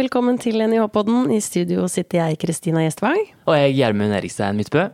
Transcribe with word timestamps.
velkommen 0.00 0.38
til 0.40 0.62
NIH-podden. 0.64 1.28
I 1.34 1.42
studio 1.44 1.84
sitter 1.90 2.22
jeg, 2.22 2.38
Kristina 2.40 2.86
Gjestvang. 2.86 3.20
Og 3.44 3.56
jeg, 3.56 3.74
Gjermund 3.76 4.14
Erikstein 4.16 4.56
Midtbø. 4.56 4.86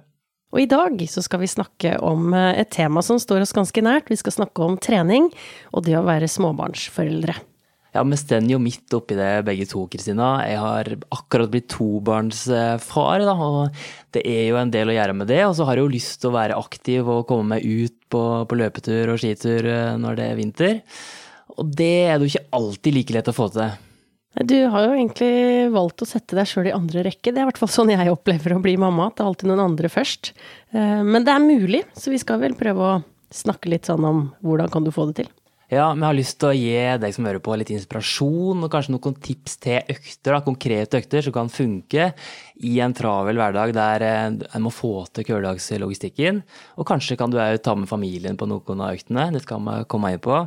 Og 0.54 0.62
i 0.62 0.69
dag 0.71 1.03
så 1.10 1.22
skal 1.22 1.42
vi 1.42 1.51
snakke 1.51 1.92
om 2.03 2.32
eh, 2.35 2.56
et 2.62 2.72
tema 2.74 3.03
som 3.04 3.21
står 3.22 3.44
oss 3.44 3.54
ganske 3.54 3.83
nært. 3.84 4.11
Vi 4.11 4.19
skal 4.19 4.34
snakke 4.34 4.65
om 4.65 4.79
trening 4.83 5.29
og 5.71 5.84
det 5.87 5.94
å 5.98 6.03
være 6.06 6.30
småbarnsforeldre. 6.30 7.37
Ja, 7.94 8.03
vi 8.03 8.19
står 8.19 8.48
jo 8.51 8.58
midt 8.61 8.92
oppi 8.98 9.16
det 9.16 9.30
begge 9.47 9.69
to, 9.71 9.84
Kristina. 9.92 10.40
Jeg 10.48 10.58
har 10.61 10.90
akkurat 11.15 11.52
blitt 11.54 11.70
tobarnsfar, 11.72 13.25
da, 13.25 13.37
og 13.37 13.79
det 14.16 14.26
er 14.26 14.51
jo 14.51 14.58
en 14.61 14.75
del 14.75 14.90
å 14.90 14.98
gjøre 14.98 15.16
med 15.22 15.30
det. 15.30 15.43
Og 15.47 15.54
så 15.57 15.69
har 15.69 15.79
jeg 15.79 15.87
jo 15.87 15.94
lyst 15.94 16.19
til 16.20 16.33
å 16.33 16.37
være 16.37 16.59
aktiv 16.59 17.07
og 17.07 17.25
komme 17.30 17.55
meg 17.55 17.65
ut 17.65 17.97
på, 18.12 18.27
på 18.48 18.59
løpetur 18.59 19.15
og 19.15 19.23
skitur 19.23 19.70
eh, 19.70 19.97
når 20.02 20.19
det 20.19 20.30
er 20.33 20.41
vinter. 20.43 20.79
Og 21.57 21.70
det 21.79 21.95
er 22.11 22.16
det 22.16 22.27
jo 22.27 22.34
ikke 22.34 22.48
alltid 22.59 22.98
like 22.98 23.20
lett 23.20 23.30
å 23.30 23.37
få 23.37 23.52
til. 23.55 23.86
Du 24.45 24.57
har 24.69 24.85
jo 24.85 24.97
egentlig 24.99 25.71
valgt 25.73 26.03
å 26.05 26.09
sette 26.09 26.37
deg 26.37 26.49
sjøl 26.51 26.69
i 26.69 26.75
andre 26.77 27.07
rekke. 27.07 27.33
Det 27.33 27.41
er 27.41 27.47
i 27.47 27.49
hvert 27.49 27.61
fall 27.61 27.73
sånn 27.73 27.93
jeg 27.95 28.13
opplever 28.13 28.53
å 28.53 28.61
bli 28.61 28.75
mamma, 28.81 29.09
at 29.09 29.17
det 29.17 29.25
er 29.25 29.31
alltid 29.31 29.49
noen 29.49 29.65
andre 29.65 29.89
først. 29.93 30.35
Eh, 30.77 31.01
men 31.07 31.25
det 31.25 31.33
er 31.33 31.45
mulig, 31.45 31.81
så 31.97 32.12
vi 32.12 32.21
skal 32.21 32.43
vel 32.43 32.57
prøve 32.59 32.85
å 32.85 32.99
snakke 33.33 33.73
litt 33.73 33.89
sånn 33.89 34.05
om 34.05 34.21
hvordan 34.45 34.69
kan 34.73 34.85
du 34.85 34.93
få 34.93 35.09
det 35.09 35.23
til. 35.23 35.31
Ja, 35.66 35.88
men 35.91 36.05
jeg 36.05 36.06
har 36.06 36.15
lyst 36.15 36.37
til 36.38 36.52
å 36.52 36.55
gi 36.55 36.75
deg 37.02 37.15
som 37.16 37.27
hører 37.27 37.43
på 37.43 37.55
litt 37.59 37.73
inspirasjon 37.75 38.62
og 38.62 38.70
kanskje 38.70 38.93
noen 38.95 39.16
tips 39.19 39.56
til 39.65 39.80
økter, 39.97 40.37
da, 40.37 40.39
konkrete 40.47 41.01
økter 41.02 41.27
som 41.27 41.34
kan 41.34 41.51
funke 41.51 42.12
i 42.62 42.77
en 42.84 42.95
travel 42.95 43.41
hverdag 43.41 43.75
der 43.75 44.05
eh, 44.06 44.37
en 44.47 44.62
må 44.62 44.70
få 44.70 45.09
til 45.11 45.27
hverdagslogistikken. 45.27 46.39
Og 46.79 46.87
kanskje 46.87 47.19
kan 47.19 47.34
du 47.34 47.41
òg 47.42 47.59
ta 47.66 47.75
med 47.75 47.91
familien 47.91 48.39
på 48.39 48.47
noen 48.47 48.84
av 48.84 48.95
øktene, 48.95 49.33
det 49.34 49.42
skal 49.42 49.65
vi 49.66 49.80
komme 49.91 50.15
inn 50.15 50.23
på. 50.23 50.39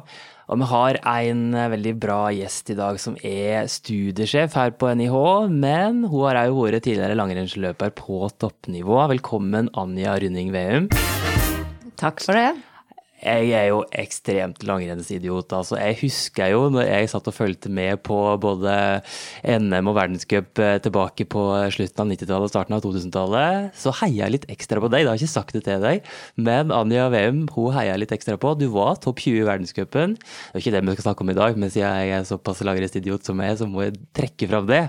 Og 0.50 0.64
vi 0.64 0.72
har 0.72 1.02
en 1.18 1.44
eh, 1.52 1.70
veldig 1.76 1.96
bra 2.00 2.22
gjest 2.40 2.72
i 2.72 2.80
dag 2.80 3.04
som 3.04 3.20
er 3.20 3.68
studiesjef 3.68 4.56
her 4.56 4.72
på 4.80 4.96
NIH, 5.04 5.20
men 5.52 6.06
hun 6.08 6.30
har 6.30 6.46
òg 6.46 6.56
vært 6.62 6.88
tidligere 6.88 7.20
langrennsløper 7.20 7.92
på 8.00 8.24
toppnivå. 8.40 9.04
Velkommen, 9.18 9.68
Anja 9.76 10.16
Runding 10.24 10.56
Veum. 10.56 10.88
Takk 12.00 12.24
for 12.24 12.40
det. 12.40 12.69
Jeg 13.20 13.50
er 13.52 13.66
jo 13.68 13.82
ekstremt 13.92 14.62
langrennsidiot. 14.64 15.52
Altså, 15.52 15.76
jeg 15.76 15.98
husker 16.00 16.54
jo 16.54 16.62
når 16.72 16.86
jeg 16.88 17.10
satt 17.12 17.28
og 17.28 17.36
fulgte 17.36 17.72
med 17.72 18.00
på 18.08 18.16
både 18.40 18.76
NM 19.44 19.90
og 19.92 19.98
verdenscup 19.98 20.62
eh, 20.64 20.78
tilbake 20.86 21.28
på 21.28 21.44
slutten 21.76 22.06
av 22.06 22.14
90-tallet 22.14 22.48
og 22.48 22.54
starten 22.54 22.78
av 22.78 22.86
2000-tallet, 22.86 23.76
så 23.76 23.94
heia 24.00 24.24
jeg 24.24 24.36
litt 24.38 24.48
ekstra 24.56 24.80
på 24.80 24.92
deg. 24.94 25.04
Jeg 25.04 25.12
har 25.12 25.20
ikke 25.20 25.34
sagt 25.34 25.58
det 25.58 25.66
til 25.68 25.84
deg, 25.84 26.08
men 26.40 26.72
Anja 26.76 27.10
Wem 27.12 27.44
hun 27.56 27.76
heia 27.76 27.94
jeg 27.94 28.06
litt 28.06 28.16
ekstra 28.16 28.40
på. 28.40 28.56
Du 28.56 28.70
var 28.72 29.02
topp 29.04 29.20
20 29.26 29.44
i 29.44 29.46
verdenscupen. 29.52 30.16
Det 30.16 30.56
er 30.56 30.64
ikke 30.64 30.76
det 30.78 30.86
vi 30.86 30.98
skal 30.98 31.10
snakke 31.10 31.28
om 31.28 31.36
i 31.36 31.40
dag, 31.42 31.60
men 31.60 31.76
siden 31.76 32.00
jeg 32.00 32.16
er 32.16 32.28
såpass 32.30 32.64
langrennsidiot 32.64 33.28
som 33.28 33.44
jeg, 33.44 33.60
så 33.60 33.68
må 33.68 33.90
jeg 33.90 34.00
trekke 34.16 34.48
fram 34.52 34.72
det. 34.72 34.86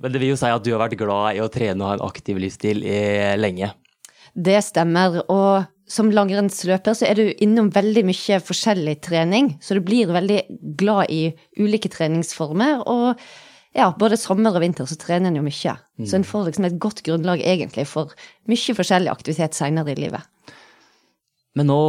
Men 0.00 0.12
det 0.12 0.20
vil 0.20 0.32
jo 0.32 0.40
si 0.40 0.48
at 0.48 0.64
du 0.64 0.72
har 0.72 0.82
vært 0.86 0.98
glad 1.00 1.36
i 1.36 1.44
å 1.44 1.52
trene 1.52 1.80
og 1.82 1.88
ha 1.90 1.94
en 1.96 2.08
aktiv 2.08 2.40
livsstil 2.40 2.84
i 2.84 3.00
lenge. 3.36 3.72
Det 4.36 4.58
stemmer. 4.64 5.22
og 5.32 5.75
som 5.86 6.10
langrennsløper 6.10 6.96
så 6.98 7.06
er 7.08 7.18
du 7.18 7.26
innom 7.42 7.70
veldig 7.74 8.02
mye 8.08 8.38
forskjellig 8.42 8.96
trening, 9.06 9.54
så 9.62 9.76
du 9.76 9.82
blir 9.86 10.10
veldig 10.10 10.40
glad 10.78 11.12
i 11.14 11.28
ulike 11.60 11.90
treningsformer. 11.92 12.82
Og 12.90 13.22
ja, 13.76 13.90
både 13.98 14.18
sommer 14.18 14.56
og 14.56 14.64
vinter 14.64 14.88
så 14.88 14.98
trener 14.98 15.30
en 15.30 15.38
jo 15.38 15.44
mye. 15.46 15.76
Mm. 16.00 16.06
Så 16.08 16.18
en 16.18 16.26
får 16.26 16.48
liksom 16.48 16.68
et 16.68 16.80
godt 16.82 17.04
grunnlag 17.06 17.44
egentlig 17.44 17.86
for 17.90 18.14
mye 18.50 18.78
forskjellig 18.78 19.12
aktivitet 19.12 19.58
seinere 19.58 19.94
i 19.94 20.00
livet. 20.00 20.26
Men 21.56 21.70
nå 21.70 21.80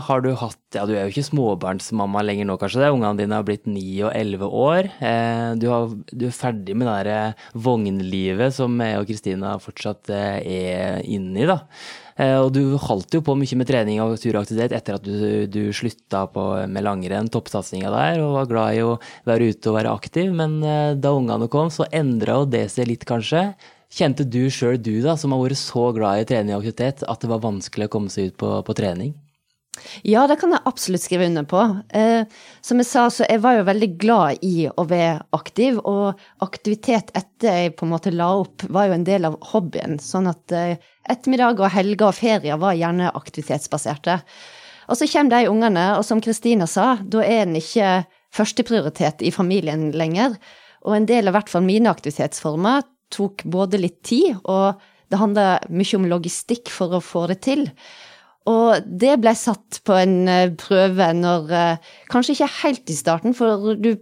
har 0.00 0.22
du 0.24 0.30
hatt 0.40 0.56
Ja, 0.72 0.86
du 0.88 0.94
er 0.94 1.04
jo 1.04 1.12
ikke 1.12 1.26
småbarnsmamma 1.26 2.22
lenger 2.24 2.46
nå, 2.48 2.54
kanskje 2.60 2.84
det. 2.84 2.92
Ungene 2.94 3.18
dine 3.18 3.36
har 3.36 3.44
blitt 3.44 3.66
ni 3.68 3.98
og 4.06 4.14
elleve 4.16 4.46
år. 4.46 4.86
Eh, 5.02 5.48
du, 5.60 5.66
har, 5.68 5.90
du, 5.90 6.28
er 6.28 6.36
ferdig 6.36 6.76
med 6.78 6.86
det 6.86 6.94
der 6.94 7.10
eh, 7.34 7.48
vognlivet 7.66 8.54
som 8.54 8.78
jeg 8.80 9.00
og 9.00 9.10
Kristina 9.10 9.56
fortsatt 9.60 10.12
eh, 10.14 10.38
er 10.40 11.02
inne 11.02 11.42
i, 11.42 11.48
da. 11.50 11.58
Og 12.20 12.50
du 12.52 12.74
holdt 12.76 13.14
jo 13.16 13.22
på 13.24 13.32
mye 13.38 13.56
med 13.56 13.68
trening 13.70 14.02
og 14.04 14.18
turaktivitet 14.20 14.74
etter 14.76 14.98
at 14.98 15.06
du, 15.06 15.46
du 15.48 15.70
slutta 15.72 16.26
med 16.68 16.84
langrenn, 16.84 17.30
toppsatsinga 17.32 17.88
der, 17.94 18.20
og 18.20 18.34
var 18.34 18.50
glad 18.50 18.76
i 18.76 18.82
å 18.84 18.96
være 19.28 19.50
ute 19.54 19.70
og 19.70 19.78
være 19.78 19.94
aktiv. 19.94 20.34
Men 20.36 20.58
da 21.00 21.14
ungene 21.16 21.48
kom, 21.48 21.72
så 21.72 21.88
endra 21.88 22.42
det 22.44 22.66
seg 22.74 22.90
litt, 22.90 23.08
kanskje. 23.08 23.48
Kjente 23.90 24.22
du 24.28 24.44
sjøl, 24.54 24.76
du 24.78 25.00
da, 25.02 25.16
som 25.18 25.32
har 25.34 25.40
vært 25.42 25.58
så 25.58 25.88
glad 25.96 26.20
i 26.22 26.28
trening 26.28 26.54
og 26.54 26.60
aktivitet, 26.60 27.02
at 27.10 27.24
det 27.24 27.32
var 27.32 27.42
vanskelig 27.42 27.88
å 27.88 27.94
komme 27.96 28.12
seg 28.12 28.30
ut 28.30 28.36
på, 28.38 28.52
på 28.68 28.76
trening? 28.78 29.16
Ja, 30.06 30.26
det 30.30 30.36
kan 30.40 30.52
jeg 30.54 30.62
absolutt 30.68 31.04
skrive 31.04 31.26
under 31.30 31.46
på. 31.48 31.62
Eh, 31.96 32.28
som 32.64 32.80
jeg 32.80 32.88
sa, 32.88 33.06
så 33.12 33.26
jeg 33.28 33.42
var 33.44 33.58
jo 33.58 33.66
veldig 33.68 33.90
glad 34.00 34.44
i 34.46 34.68
å 34.68 34.84
være 34.88 35.18
aktiv, 35.36 35.80
og 35.80 36.20
aktivitet 36.44 37.12
etter 37.18 37.64
jeg 37.64 37.74
på 37.78 37.86
en 37.86 37.92
måte 37.94 38.14
la 38.14 38.30
opp, 38.42 38.64
var 38.68 38.88
jo 38.88 38.96
en 38.98 39.06
del 39.08 39.28
av 39.28 39.38
hobbyen. 39.52 39.98
Sånn 40.02 40.30
at 40.30 40.54
eh, 40.56 40.78
ettermiddag 41.10 41.60
og 41.60 41.72
helger 41.74 42.10
og 42.10 42.18
ferier 42.18 42.60
var 42.60 42.78
gjerne 42.78 43.12
aktivitetsbaserte. 43.16 44.20
Og 44.90 44.98
så 44.98 45.06
kommer 45.10 45.36
de 45.36 45.50
ungene, 45.50 45.84
og 45.98 46.06
som 46.06 46.22
Kristina 46.22 46.66
sa, 46.70 46.96
da 47.00 47.22
er 47.22 47.44
en 47.44 47.58
ikke 47.58 48.00
førsteprioritet 48.34 49.22
i 49.26 49.32
familien 49.34 49.90
lenger. 49.94 50.34
Og 50.86 50.96
en 50.96 51.08
del 51.08 51.28
av 51.28 51.36
hvert 51.36 51.52
fall 51.52 51.66
mine 51.66 51.90
aktivitetsformer 51.92 52.86
tok 53.14 53.44
både 53.50 53.80
litt 53.80 54.00
tid, 54.06 54.38
og 54.44 54.80
det 55.10 55.18
handla 55.18 55.58
mye 55.70 55.98
om 55.98 56.06
logistikk 56.10 56.70
for 56.70 56.94
å 56.94 57.02
få 57.02 57.26
det 57.30 57.40
til. 57.46 57.66
Og 58.48 58.86
det 58.86 59.18
ble 59.20 59.34
satt 59.36 59.82
på 59.84 59.96
en 60.00 60.28
eh, 60.30 60.52
prøve 60.58 61.10
når 61.16 61.50
eh, 61.52 61.90
Kanskje 62.12 62.38
ikke 62.38 62.54
helt 62.62 62.92
i 62.92 62.96
starten, 62.96 63.36
for 63.36 63.74
du 63.76 63.92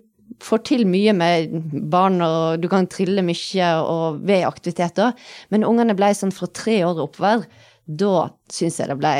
får 0.44 0.62
til 0.68 0.84
mye 0.86 1.14
med 1.16 1.56
barn, 1.90 2.20
og 2.22 2.60
du 2.62 2.68
kan 2.70 2.86
trille 2.90 3.24
mye 3.26 3.70
og 3.82 4.20
ved 4.28 4.46
aktiviteter, 4.46 5.16
men 5.50 5.66
ungene 5.66 5.96
ble 5.98 6.12
sånn 6.14 6.34
fra 6.34 6.46
tre 6.54 6.78
år 6.86 7.00
oppover. 7.08 7.48
Da 7.88 8.28
syns 8.52 8.78
jeg 8.78 8.92
det 8.92 8.98
ble 9.00 9.14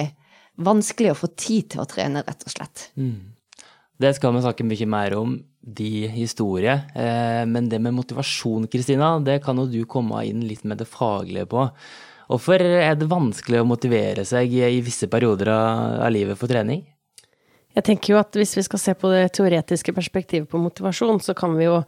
vanskelig 0.63 1.13
å 1.15 1.19
få 1.19 1.31
tid 1.39 1.73
til 1.75 1.83
å 1.83 1.89
trene, 1.91 2.23
rett 2.27 2.47
og 2.47 2.55
slett. 2.55 2.89
Mm. 2.99 3.35
Det 3.99 4.13
skal 4.15 4.35
vi 4.37 4.45
snakke 4.45 4.67
mye 4.67 4.87
mer 4.91 5.17
om 5.19 5.39
de 5.59 6.07
historie. 6.13 6.77
Eh, 6.95 7.43
men 7.51 7.69
det 7.71 7.81
med 7.83 7.97
motivasjon, 7.97 8.69
Kristina, 8.71 9.17
det 9.25 9.41
kan 9.45 9.59
jo 9.59 9.67
du 9.71 9.81
komme 9.91 10.23
inn 10.29 10.45
litt 10.47 10.63
med 10.69 10.79
det 10.79 10.87
faglige 10.91 11.49
på. 11.51 11.67
Hvorfor 12.29 12.61
er 12.61 12.95
det 12.99 13.09
vanskelig 13.09 13.63
å 13.63 13.69
motivere 13.69 14.25
seg 14.29 14.53
i 14.53 14.81
visse 14.85 15.09
perioder 15.09 15.49
av 15.55 16.11
livet 16.13 16.37
for 16.37 16.51
trening? 16.51 16.83
Jeg 17.77 17.87
tenker 17.87 18.13
jo 18.13 18.19
at 18.21 18.37
hvis 18.37 18.57
vi 18.59 18.65
skal 18.67 18.81
se 18.83 18.95
på 18.99 19.11
det 19.13 19.31
teoretiske 19.37 19.95
perspektivet 19.97 20.49
på 20.51 20.61
motivasjon, 20.61 21.21
så 21.23 21.35
kan 21.39 21.55
vi 21.57 21.69
jo 21.69 21.79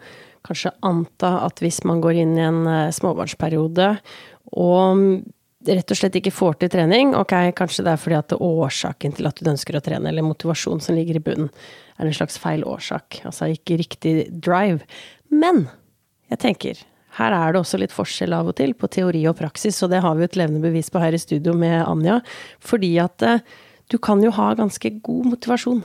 kanskje 0.46 0.72
anta 0.86 1.32
at 1.44 1.60
hvis 1.60 1.82
man 1.88 2.00
går 2.04 2.22
inn 2.22 2.36
i 2.38 2.46
en 2.46 2.62
eh, 2.70 2.92
småbarnsperiode 2.94 3.90
og 4.56 5.02
rett 5.68 5.92
og 5.92 5.98
slett 5.98 6.16
ikke 6.16 6.32
får 6.32 6.60
til 6.60 6.70
trening, 6.72 7.12
ok, 7.18 7.34
kanskje 7.58 7.84
det 7.84 7.92
er 7.92 8.00
fordi 8.00 8.16
at 8.16 8.30
det 8.30 8.38
er 8.38 8.60
årsaken 8.64 9.16
til 9.18 9.28
at 9.28 9.40
du 9.40 9.50
ønsker 9.50 9.76
å 9.76 9.82
trene, 9.84 10.08
eller 10.08 10.24
motivasjon 10.24 10.80
som 10.80 10.96
ligger 10.96 11.18
i 11.18 11.24
bunnen, 11.24 11.50
er 11.98 12.08
en 12.08 12.16
slags 12.16 12.40
feil 12.40 12.64
årsak. 12.64 13.20
Altså 13.28 13.50
ikke 13.52 13.76
riktig 13.82 14.14
drive. 14.32 14.86
Men 15.28 15.66
jeg 16.32 16.40
tenker, 16.46 16.80
her 17.18 17.34
er 17.34 17.52
det 17.52 17.62
også 17.62 17.80
litt 17.80 17.94
forskjell 17.94 18.34
av 18.36 18.50
og 18.52 18.56
til 18.60 18.76
på 18.78 18.90
teori 18.92 19.24
og 19.30 19.38
praksis, 19.40 19.80
og 19.82 19.90
det 19.90 20.02
har 20.04 20.14
vi 20.18 20.26
et 20.26 20.38
levende 20.38 20.62
bevis 20.62 20.92
på 20.92 21.02
her 21.02 21.16
i 21.16 21.20
studio 21.20 21.56
med 21.58 21.82
Anja. 21.82 22.20
Fordi 22.62 22.92
at 23.02 23.26
eh, 23.26 23.42
du 23.90 23.98
kan 23.98 24.22
jo 24.22 24.30
ha 24.36 24.52
ganske 24.54 24.92
god 25.02 25.32
motivasjon. 25.32 25.82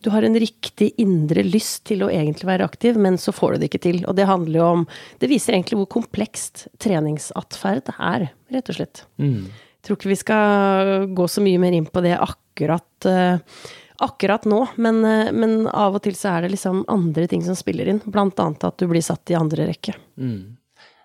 Du 0.00 0.10
har 0.14 0.22
en 0.22 0.38
riktig 0.38 0.92
indre 1.02 1.42
lyst 1.42 1.82
til 1.90 2.04
å 2.06 2.10
egentlig 2.12 2.46
være 2.46 2.66
aktiv, 2.68 2.98
men 3.00 3.18
så 3.18 3.34
får 3.34 3.56
du 3.56 3.62
det 3.62 3.70
ikke 3.72 3.82
til. 3.88 3.98
Og 4.06 4.14
det 4.14 4.28
handler 4.30 4.60
jo 4.60 4.66
om 4.76 4.84
Det 5.18 5.30
viser 5.30 5.56
egentlig 5.56 5.80
hvor 5.80 5.90
komplekst 5.98 6.68
treningsatferd 6.78 7.90
er, 7.96 8.28
rett 8.54 8.70
og 8.70 8.78
slett. 8.78 9.02
Mm. 9.18 9.48
Jeg 9.50 9.86
tror 9.86 9.98
ikke 9.98 10.12
vi 10.12 10.20
skal 10.22 11.08
gå 11.18 11.26
så 11.30 11.42
mye 11.42 11.58
mer 11.62 11.74
inn 11.74 11.88
på 11.90 12.02
det 12.04 12.14
akkurat, 12.14 12.86
uh, 13.06 13.42
akkurat 14.06 14.46
nå, 14.46 14.60
men, 14.76 15.02
uh, 15.02 15.32
men, 15.34 15.66
av 15.66 15.98
og 15.98 16.04
til 16.06 16.14
så 16.18 16.36
er 16.36 16.46
det 16.46 16.54
liksom 16.54 16.84
andre 16.90 17.26
ting 17.30 17.42
som 17.46 17.58
spiller 17.58 17.90
inn. 17.90 18.02
Blant 18.06 18.38
annet 18.42 18.68
at 18.70 18.78
du 18.78 18.86
blir 18.90 19.02
satt 19.02 19.34
i 19.34 19.38
andre 19.38 19.66
rekke. 19.72 19.96
Mm. 20.18 20.57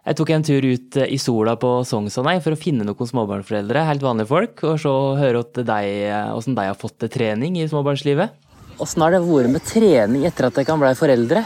Jeg 0.04 0.18
tok 0.20 0.34
en 0.36 0.44
tur 0.44 0.66
ut 0.68 0.98
eh, 1.00 1.14
i 1.16 1.18
sola 1.22 1.54
på 1.56 1.70
Sognsvann 1.88 2.42
for 2.44 2.58
å 2.58 2.60
finne 2.60 2.84
noen 2.84 3.08
småbarnsforeldre, 3.08 3.86
helt 3.88 4.04
vanlige 4.04 4.28
folk, 4.28 4.64
og 4.68 4.82
så 4.84 4.92
høre 5.16 5.40
åssen 5.40 6.58
de, 6.58 6.66
har 6.68 6.76
fått 6.76 6.98
til 7.06 7.12
trening 7.14 7.56
i 7.62 7.68
småbarnslivet. 7.72 8.34
Åssen 8.84 9.06
har 9.06 9.16
det 9.16 9.22
vært 9.24 9.54
med 9.54 9.64
trening 9.64 10.26
etter 10.28 10.50
at 10.50 10.60
dere 10.60 10.76
ble 10.82 10.92
foreldre? 11.00 11.46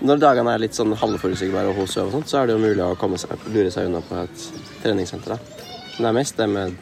Når 0.00 0.24
dagene 0.24 0.56
er 0.56 0.64
litt 0.64 0.78
sånn 0.78 0.96
halvforutsigbare 0.96 1.68
og 1.68 1.82
hos 1.82 1.98
og 2.00 2.14
sånt, 2.14 2.32
så 2.32 2.40
er 2.40 2.48
det 2.48 2.56
jo 2.56 2.64
mulig 2.64 2.86
å 2.86 2.96
komme 2.96 3.20
seg, 3.20 3.36
lure 3.52 3.68
seg 3.74 3.90
unna 3.90 4.00
på 4.00 4.16
et 4.22 4.48
treningssenter. 4.80 5.36
Da. 5.36 5.68
Men 5.98 6.00
det 6.00 6.10
er 6.14 6.18
mest 6.22 6.40
det 6.40 6.48
med 6.48 6.78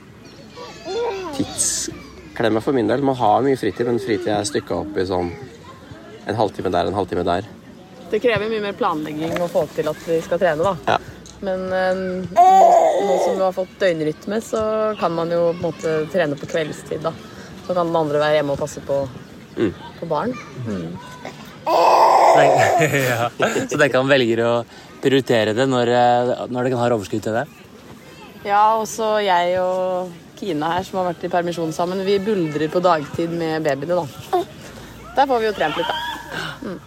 tidsklemme 1.40 2.62
for 2.62 2.78
min 2.78 2.86
del. 2.86 3.02
Man 3.02 3.18
har 3.18 3.42
mye 3.42 3.58
fritid, 3.58 3.90
men 3.90 3.98
fritid 3.98 4.30
er 4.30 4.46
stykka 4.46 4.84
opp 4.84 4.94
i 4.94 5.10
sånn 5.10 5.34
en 6.28 6.38
halvtime 6.38 6.70
der, 6.70 6.86
en 6.86 7.02
halvtime 7.02 7.26
der. 7.26 7.50
Det 8.10 8.20
krever 8.24 8.48
mye 8.48 8.64
mer 8.64 8.76
planlegging 8.76 9.36
å 9.42 9.50
få 9.52 9.66
til 9.74 9.88
at 9.90 10.04
vi 10.08 10.18
skal 10.24 10.40
trene, 10.40 10.64
da. 10.64 10.74
Ja. 10.88 10.98
Men 11.44 11.66
eh, 11.72 12.00
nå 13.04 13.16
som 13.24 13.36
du 13.36 13.44
har 13.44 13.54
fått 13.54 13.76
døgnrytme, 13.78 14.40
så 14.42 14.62
kan 14.98 15.14
man 15.14 15.30
jo 15.32 15.50
på 15.52 15.56
en 15.58 15.66
måte 15.66 15.94
trene 16.12 16.38
på 16.38 16.48
kveldstid, 16.50 17.04
da. 17.04 17.12
Så 17.66 17.76
kan 17.76 17.86
den 17.90 18.00
andre 18.00 18.22
være 18.22 18.40
hjemme 18.40 18.56
og 18.56 18.62
passe 18.62 18.82
på, 18.84 19.02
mm. 19.58 19.72
på 20.00 20.08
barn. 20.10 20.34
Mm. 20.66 20.96
ja. 23.12 23.28
Så 23.68 23.76
den 23.76 23.92
kan 23.92 24.08
velge 24.08 24.40
å 24.46 24.56
prioritere 25.02 25.52
det 25.54 25.68
når, 25.68 25.92
eh, 25.92 26.34
når 26.48 26.70
den 26.70 26.80
har 26.80 26.96
overskudd 26.96 27.28
til 27.28 27.36
det? 27.36 27.46
Ja, 28.46 28.78
også 28.78 29.18
jeg 29.20 29.58
og 29.60 30.14
Kina 30.38 30.76
her, 30.76 30.84
som 30.86 31.00
har 31.00 31.10
vært 31.10 31.26
i 31.26 31.32
permisjon 31.32 31.74
sammen, 31.74 32.06
vi 32.06 32.20
buldrer 32.22 32.70
på 32.72 32.80
dagtid 32.82 33.32
med 33.36 33.66
babyene, 33.66 34.00
da. 34.00 34.44
Der 35.18 35.26
får 35.26 35.42
vi 35.42 35.48
jo 35.50 35.56
trent 35.56 35.80
litt, 35.80 35.90
da. 35.90 35.96
Mm. 36.62 36.78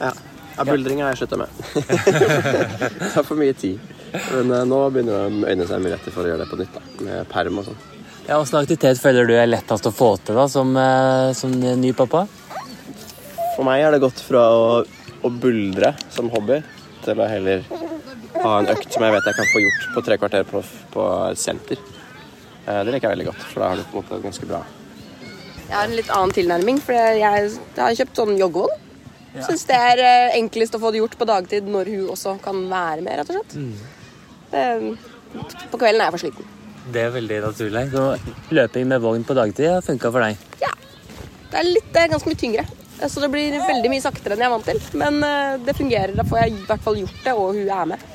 Ja. 0.00 0.14
Ja 0.56 0.64
buldringa 0.68 1.06
har 1.06 1.14
jeg 1.14 1.24
slutta 1.24 1.38
med. 1.40 1.48
det 3.00 3.10
tar 3.14 3.26
for 3.26 3.38
mye 3.38 3.54
tid. 3.58 3.80
Men 4.14 4.52
uh, 4.52 4.62
nå 4.68 4.78
begynner 4.94 5.16
det 5.16 5.24
å 5.24 5.50
øyne 5.50 5.66
seg 5.66 5.82
muligheter 5.82 6.14
for 6.14 6.22
å 6.22 6.30
gjøre 6.30 6.44
det 6.44 6.50
på 6.50 6.58
nytt, 6.60 6.76
da. 6.76 6.82
Med 7.08 7.30
perm 7.30 7.58
og 7.58 7.68
sånn. 7.68 7.80
Ja, 8.24 8.38
Hvilken 8.38 8.60
aktivitet 8.62 9.00
føler 9.02 9.26
du 9.28 9.34
er 9.36 9.50
lettest 9.50 9.88
å 9.90 9.92
få 9.92 10.14
til 10.24 10.38
da, 10.38 10.46
som, 10.48 10.70
uh, 10.78 11.32
som 11.36 11.52
ny 11.52 11.90
pappa? 11.96 12.24
For 13.56 13.66
meg 13.66 13.82
har 13.84 13.94
det 13.94 14.02
gått 14.04 14.22
fra 14.24 14.44
å, 14.54 14.68
å 15.22 15.32
buldre 15.42 15.92
som 16.14 16.30
hobby 16.32 16.60
til 17.04 17.20
å 17.20 17.26
heller 17.28 17.66
ha 18.44 18.54
en 18.60 18.70
økt 18.72 18.94
som 18.94 19.04
jeg 19.04 19.14
vet 19.14 19.28
jeg 19.28 19.38
kan 19.38 19.50
få 19.50 19.60
gjort 19.62 19.84
på 19.94 20.04
tre 20.06 20.18
kvarter 20.22 20.46
på, 20.48 20.62
på 20.94 21.10
senter. 21.38 21.82
Uh, 22.64 22.80
det 22.86 22.94
liker 22.94 23.10
jeg 23.10 23.16
veldig 23.16 23.28
godt, 23.32 23.44
for 23.50 23.64
da 23.64 23.72
har 23.72 23.82
du 23.82 23.84
på 23.90 23.98
en 23.98 24.02
måte 24.04 24.22
ganske 24.24 24.48
bra 24.48 24.62
Jeg 25.66 25.74
har 25.74 25.84
en 25.84 25.98
litt 25.98 26.14
annen 26.14 26.32
tilnærming, 26.38 26.80
for 26.80 26.96
jeg, 26.96 27.20
jeg 27.20 27.82
har 27.82 28.00
kjøpt 28.00 28.22
sånn 28.22 28.38
joggevoll. 28.38 28.72
Ja. 29.34 29.42
Syns 29.48 29.64
det 29.66 29.78
er 29.90 30.00
eh, 30.04 30.36
enklest 30.38 30.76
å 30.76 30.80
få 30.82 30.92
det 30.94 31.00
gjort 31.02 31.16
på 31.18 31.26
dagtid 31.26 31.66
når 31.66 31.90
hun 31.90 32.12
også 32.14 32.36
kan 32.44 32.60
være 32.70 33.02
med, 33.02 33.18
rett 33.18 33.32
og 33.32 33.40
slett. 33.40 33.56
Mm. 33.58 33.74
Det, 34.52 34.64
på 35.72 35.80
kvelden 35.80 36.00
er 36.00 36.06
jeg 36.06 36.14
for 36.14 36.22
sliten. 36.22 36.52
Det 36.94 37.02
er 37.02 37.12
veldig 37.14 37.40
naturlig. 37.42 37.84
Så 37.90 38.54
løping 38.54 38.88
med 38.92 39.02
vogn 39.02 39.26
på 39.26 39.36
dagtid 39.36 39.70
har 39.72 39.84
funka 39.84 40.12
for 40.14 40.22
deg? 40.22 40.48
Ja. 40.62 40.70
Det 41.50 41.60
er, 41.60 41.70
litt, 41.70 41.90
det 41.94 42.02
er 42.02 42.12
ganske 42.12 42.30
mye 42.30 42.38
tyngre. 42.38 42.66
Så 43.10 43.20
det 43.20 43.30
blir 43.32 43.56
veldig 43.58 43.90
mye 43.90 44.02
saktere 44.04 44.36
enn 44.36 44.44
jeg 44.44 44.48
er 44.48 44.54
vant 44.54 44.68
til. 44.70 44.82
Men 45.00 45.18
eh, 45.26 45.56
det 45.66 45.76
fungerer. 45.78 46.14
Da 46.14 46.26
får 46.28 46.44
jeg 46.44 46.54
i 46.54 46.66
hvert 46.68 46.84
fall 46.84 47.00
gjort 47.02 47.24
det, 47.24 47.34
og 47.34 47.58
hun 47.58 47.72
er 47.78 47.90
med. 47.94 48.10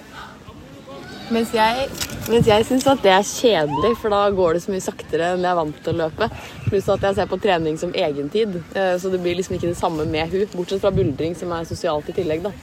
Mens 1.30 1.52
jeg, 1.54 1.86
mens 2.26 2.48
jeg 2.50 2.66
syns 2.66 2.88
at 2.90 3.04
det 3.06 3.12
er 3.14 3.26
kjedelig, 3.26 3.92
for 4.02 4.10
da 4.14 4.24
går 4.34 4.56
det 4.56 4.64
så 4.64 4.74
mye 4.74 4.81
saktere 4.81 5.34
enn 5.36 5.44
jeg 5.46 5.52
er 5.52 5.58
vant 5.60 5.81
til 5.86 5.94
å 5.94 6.00
løpe. 6.08 6.28
Pluss 6.66 6.88
at 6.90 7.04
jeg 7.06 7.18
ser 7.20 7.28
på 7.30 7.38
trening 7.42 7.76
som 7.78 7.92
egentid, 7.94 8.56
eh, 8.74 8.96
så 8.98 9.12
det 9.14 9.22
blir 9.22 9.38
liksom 9.38 9.58
ikke 9.60 9.70
det 9.70 9.78
samme 9.78 10.08
med 10.10 10.34
hun. 10.34 10.48
Bortsett 10.56 10.81
fra 10.81 10.94
buldring, 10.94 11.36
som 11.38 11.54
er 11.54 11.68
sosialt 11.70 12.10
i 12.10 12.16
tillegg, 12.18 12.48
da. 12.48 12.54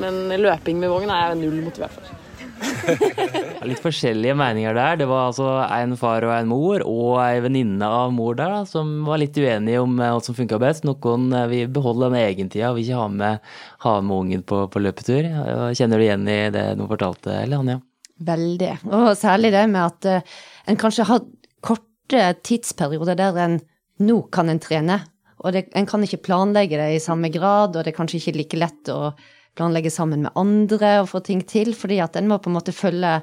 Men 0.00 0.30
løping 0.40 0.80
med 0.80 0.92
vogn 0.92 1.12
er 1.12 1.34
jeg 1.34 1.42
null 1.42 1.58
motivert 1.66 1.92
for. 1.92 2.14
Litt 3.68 3.82
forskjellige 3.84 4.32
meninger 4.38 4.72
der. 4.78 4.96
Det 5.02 5.08
var 5.10 5.26
altså 5.26 5.50
en 5.66 5.92
far 6.00 6.24
og 6.24 6.32
en 6.32 6.48
mor, 6.48 6.84
og 6.88 7.18
ei 7.20 7.42
venninne 7.44 7.90
av 7.98 8.14
mor 8.16 8.38
der 8.38 8.54
da, 8.54 8.62
som 8.68 9.02
var 9.04 9.20
litt 9.20 9.36
uenige 9.36 9.82
om 9.84 9.98
hva 10.00 10.14
som 10.24 10.38
funka 10.38 10.56
best. 10.62 10.88
Noen 10.88 11.28
eh, 11.36 11.50
vil 11.52 11.68
beholde 11.74 12.08
den 12.08 12.22
egentida, 12.22 12.72
vil 12.72 12.86
ikke 12.86 13.02
ha 13.02 13.10
med, 13.12 13.52
ha 13.84 13.98
med 14.00 14.16
ungen 14.22 14.46
på, 14.48 14.62
på 14.72 14.80
løpetur. 14.86 15.28
Kjenner 15.76 16.00
du 16.00 16.06
igjen 16.06 16.24
i 16.32 16.40
det 16.56 16.70
du 16.80 16.86
fortalte, 16.88 17.42
eller 17.42 17.60
Anja? 17.60 17.78
Veldig. 18.24 18.70
Og 18.88 19.10
særlig 19.18 19.52
det 19.52 19.66
med 19.68 19.82
at 19.82 20.08
uh, 20.08 20.36
en 20.70 20.78
kanskje 20.80 21.04
har 21.08 21.24
korte 21.64 22.22
tidsperioder 22.46 23.18
der 23.18 23.40
en 23.42 23.58
nå 24.06 24.20
kan 24.32 24.52
en 24.52 24.60
trene, 24.60 25.00
og 25.44 25.52
det, 25.52 25.66
en 25.76 25.88
kan 25.88 26.02
ikke 26.04 26.22
planlegge 26.24 26.78
det 26.80 26.90
i 26.96 27.02
samme 27.02 27.30
grad, 27.32 27.76
og 27.76 27.84
det 27.84 27.92
er 27.92 27.96
kanskje 27.96 28.20
ikke 28.20 28.36
like 28.36 28.60
lett 28.60 28.90
å 28.92 29.10
planlegge 29.56 29.92
sammen 29.92 30.24
med 30.26 30.36
andre 30.36 30.98
og 31.02 31.10
få 31.12 31.22
ting 31.24 31.42
til, 31.48 31.72
fordi 31.76 32.00
at 32.04 32.16
en 32.16 32.28
må 32.28 32.38
på 32.40 32.50
en 32.50 32.56
måte 32.58 32.76
følge 32.76 33.18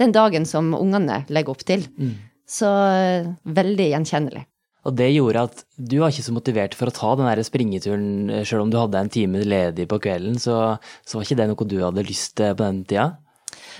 den 0.00 0.12
dagen 0.12 0.44
som 0.48 0.74
ungene 0.76 1.22
legger 1.32 1.54
opp 1.54 1.64
til. 1.68 1.84
Mm. 1.96 2.14
Så 2.48 2.68
uh, 2.68 3.34
veldig 3.44 3.90
gjenkjennelig. 3.92 4.44
Og 4.88 4.94
det 4.96 5.10
gjorde 5.10 5.44
at 5.48 5.62
du 5.76 5.98
var 6.00 6.12
ikke 6.12 6.24
så 6.24 6.32
motivert 6.32 6.76
for 6.78 6.88
å 6.88 6.94
ta 6.94 7.14
den 7.18 7.28
der 7.28 7.42
springeturen, 7.44 8.30
eh, 8.32 8.44
sjøl 8.46 8.62
om 8.64 8.70
du 8.72 8.78
hadde 8.78 9.00
en 9.02 9.10
time 9.12 9.42
ledig 9.44 9.88
på 9.90 9.98
kvelden, 10.00 10.38
så, 10.40 10.78
så 11.04 11.18
var 11.18 11.26
ikke 11.26 11.40
det 11.40 11.48
noe 11.50 11.66
du 11.68 11.80
hadde 11.82 12.06
lyst 12.08 12.38
til 12.40 12.54
på 12.56 12.64
den 12.64 12.84
tida? 12.88 13.10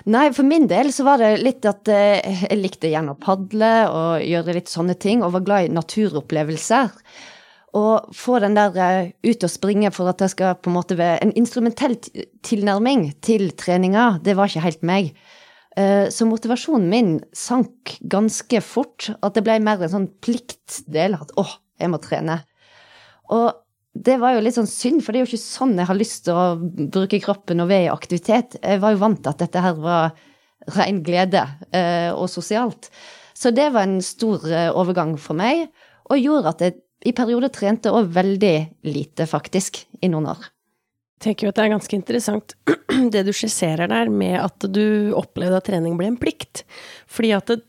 Nei, 0.07 0.29
for 0.37 0.47
min 0.47 0.69
del 0.71 0.93
så 0.95 1.07
var 1.07 1.19
det 1.23 1.41
litt 1.43 1.67
at 1.67 1.89
eh, 1.91 2.45
jeg 2.45 2.61
likte 2.61 2.91
gjerne 2.93 3.17
å 3.17 3.19
padle 3.19 3.73
og 3.91 4.23
gjøre 4.23 4.55
litt 4.59 4.71
sånne 4.71 4.95
ting, 5.01 5.25
og 5.25 5.35
var 5.35 5.47
glad 5.47 5.67
i 5.67 5.75
naturopplevelser. 5.75 6.95
Og 7.79 8.15
få 8.17 8.39
den 8.41 8.57
der 8.57 8.77
uh, 8.79 9.11
ut 9.29 9.45
og 9.45 9.53
springe 9.53 9.91
for 9.93 10.09
at 10.09 10.23
jeg 10.25 10.33
skal 10.33 10.57
på 10.57 10.71
en 10.71 10.79
måte 10.79 10.97
være 10.99 11.21
en 11.25 11.35
instrumentell 11.37 11.99
tilnærming 12.47 13.11
til 13.25 13.51
treninga, 13.61 14.15
det 14.25 14.39
var 14.39 14.49
ikke 14.49 14.65
helt 14.65 14.87
meg. 14.89 15.11
Uh, 15.77 16.09
så 16.11 16.27
motivasjonen 16.27 16.89
min 16.91 17.13
sank 17.37 17.99
ganske 18.01 18.63
fort. 18.65 19.11
At 19.21 19.37
det 19.37 19.45
ble 19.47 19.59
mer 19.63 19.85
en 19.85 19.95
sånn 19.99 20.11
pliktdel. 20.25 21.19
At 21.21 21.35
åh, 21.39 21.59
jeg 21.79 21.93
må 21.93 22.01
trene. 22.03 22.41
Og 23.37 23.53
det 23.97 24.19
var 24.21 24.35
jo 24.35 24.43
litt 24.45 24.57
sånn 24.57 24.69
synd, 24.69 25.03
for 25.03 25.13
det 25.13 25.21
er 25.21 25.25
jo 25.25 25.31
ikke 25.33 25.43
sånn 25.43 25.79
jeg 25.79 25.89
har 25.89 25.99
lyst 25.99 26.27
til 26.27 26.37
å 26.37 26.47
bruke 26.93 27.21
kroppen 27.23 27.63
og 27.65 27.71
være 27.71 27.89
i 27.89 27.93
aktivitet. 27.93 28.59
Jeg 28.63 28.83
var 28.83 28.95
jo 28.95 29.01
vant 29.01 29.23
til 29.23 29.33
at 29.33 29.41
dette 29.43 29.63
her 29.65 29.79
var 29.81 30.13
ren 30.77 31.01
glede 31.07 31.45
eh, 31.73 32.11
og 32.13 32.29
sosialt. 32.31 32.91
Så 33.39 33.53
det 33.55 33.71
var 33.75 33.87
en 33.87 34.03
stor 34.05 34.45
eh, 34.51 34.69
overgang 34.75 35.17
for 35.21 35.39
meg, 35.39 35.69
og 36.09 36.21
gjorde 36.21 36.53
at 36.53 36.65
jeg 36.67 36.79
i 37.07 37.15
perioder 37.15 37.53
trente 37.55 37.93
òg 37.95 38.11
veldig 38.15 38.55
lite, 38.91 39.27
faktisk, 39.31 39.85
i 40.03 40.11
noen 40.11 40.33
år. 40.35 40.49
Jeg 41.19 41.25
tenker 41.25 41.47
jo 41.47 41.51
at 41.53 41.59
det 41.59 41.65
er 41.65 41.73
ganske 41.75 41.97
interessant 41.99 42.55
det 43.15 43.25
du 43.27 43.33
skisserer 43.35 43.91
der, 43.91 44.11
med 44.11 44.39
at 44.43 44.67
du 44.71 45.15
opplevde 45.19 45.59
at 45.59 45.67
trening 45.71 45.97
ble 45.99 46.13
en 46.13 46.19
plikt. 46.21 46.65
Fordi 47.11 47.33
at 47.39 47.51
det, 47.51 47.63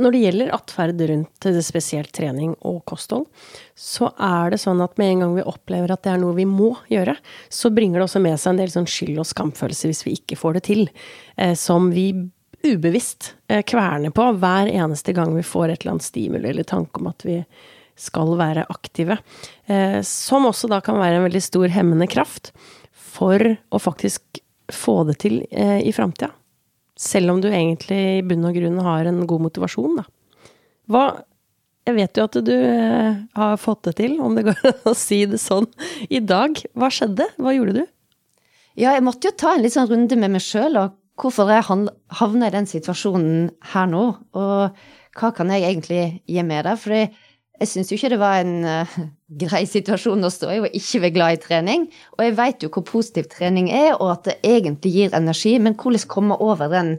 når 0.00 0.14
det 0.14 0.20
gjelder 0.22 0.52
atferd 0.56 1.00
rundt 1.10 1.48
spesielt 1.64 2.12
trening 2.16 2.54
og 2.68 2.80
kosthold, 2.88 3.26
så 3.76 4.08
er 4.16 4.54
det 4.54 4.60
sånn 4.62 4.80
at 4.84 4.96
med 5.00 5.12
en 5.12 5.24
gang 5.24 5.34
vi 5.36 5.44
opplever 5.44 5.92
at 5.92 6.04
det 6.06 6.14
er 6.14 6.22
noe 6.22 6.36
vi 6.36 6.46
må 6.48 6.70
gjøre, 6.92 7.14
så 7.52 7.72
bringer 7.74 8.00
det 8.00 8.06
også 8.06 8.22
med 8.24 8.40
seg 8.40 8.54
en 8.54 8.62
del 8.62 8.72
sånn 8.72 8.88
skyld- 8.88 9.20
og 9.20 9.28
skamfølelse 9.28 9.90
hvis 9.90 10.04
vi 10.06 10.16
ikke 10.16 10.40
får 10.40 10.56
det 10.56 10.64
til, 10.70 10.82
eh, 11.36 11.52
som 11.58 11.90
vi 11.92 12.08
ubevisst 12.62 13.34
eh, 13.52 13.60
kverner 13.68 14.14
på 14.16 14.30
hver 14.40 14.70
eneste 14.70 15.12
gang 15.16 15.34
vi 15.36 15.44
får 15.44 15.68
et 15.68 15.82
eller 15.82 15.96
annet 15.96 16.08
stimuli 16.08 16.52
eller 16.54 16.68
tanke 16.68 17.02
om 17.02 17.12
at 17.12 17.26
vi 17.26 17.42
skal 17.98 18.32
være 18.38 18.64
aktive. 18.72 19.18
Eh, 19.68 20.00
som 20.06 20.48
også 20.48 20.72
da 20.72 20.80
kan 20.80 21.00
være 21.02 21.20
en 21.20 21.26
veldig 21.28 21.42
stor 21.44 21.68
hemmende 21.74 22.08
kraft 22.08 22.54
for 22.96 23.44
å 23.44 23.82
faktisk 23.82 24.40
få 24.72 25.02
det 25.04 25.18
til 25.20 25.42
i 25.52 25.90
framtida. 25.92 26.30
Selv 27.02 27.34
om 27.34 27.42
du 27.42 27.50
egentlig 27.50 28.00
i 28.20 28.24
bunn 28.26 28.46
og 28.46 28.56
grunn 28.56 28.78
har 28.86 29.10
en 29.10 29.24
god 29.26 29.48
motivasjon, 29.48 30.00
da. 30.02 30.08
Hva 30.90 31.04
Jeg 31.82 31.96
vet 31.96 32.14
jo 32.14 32.24
at 32.28 32.36
du 32.46 32.52
eh, 32.54 33.16
har 33.34 33.56
fått 33.58 33.88
det 33.88 33.96
til, 33.98 34.12
om 34.22 34.36
det 34.38 34.44
går 34.48 34.60
an 34.68 34.84
å 34.86 34.94
si 34.94 35.24
det 35.26 35.40
sånn, 35.42 35.66
i 36.06 36.20
dag. 36.22 36.60
Hva 36.78 36.92
skjedde? 36.94 37.26
Hva 37.42 37.54
gjorde 37.56 37.80
du? 37.80 37.82
Ja, 38.78 38.92
jeg 38.94 39.02
måtte 39.02 39.26
jo 39.26 39.34
ta 39.34 39.56
en 39.56 39.64
litt 39.64 39.74
sånn 39.74 39.90
runde 39.90 40.14
med 40.20 40.30
meg 40.36 40.44
sjøl, 40.46 40.78
og 40.78 40.94
hvorfor 41.18 41.50
jeg 41.50 41.66
havna 41.66 42.46
i 42.46 42.54
den 42.54 42.70
situasjonen 42.70 43.50
her 43.72 43.90
nå. 43.90 44.04
Og 44.38 45.18
hva 45.18 45.32
kan 45.34 45.50
jeg 45.50 45.66
egentlig 45.66 46.04
gi 46.30 46.46
med 46.46 46.68
det? 46.70 46.76
For 46.80 46.94
jeg 46.94 47.70
syns 47.70 47.90
jo 47.90 47.98
ikke 47.98 48.12
det 48.14 48.20
var 48.22 48.40
en 48.40 48.54
uh, 48.62 48.94
grei 49.38 49.62
situasjon 49.68 50.24
å 50.26 50.30
stå 50.32 50.50
i 50.52 50.60
og 50.62 50.74
ikke 50.76 51.02
være 51.04 51.14
glad 51.16 51.36
i 51.36 51.42
trening. 51.42 51.86
Og 52.16 52.24
jeg 52.26 52.36
veit 52.38 52.64
jo 52.64 52.70
hvor 52.72 52.84
positiv 52.88 53.28
trening 53.32 53.70
er, 53.72 53.94
og 53.96 54.16
at 54.16 54.28
det 54.28 54.38
egentlig 54.46 54.92
gir 54.96 55.16
energi. 55.16 55.54
Men 55.62 55.76
hvordan 55.78 56.08
komme 56.10 56.38
over 56.42 56.72
den 56.72 56.96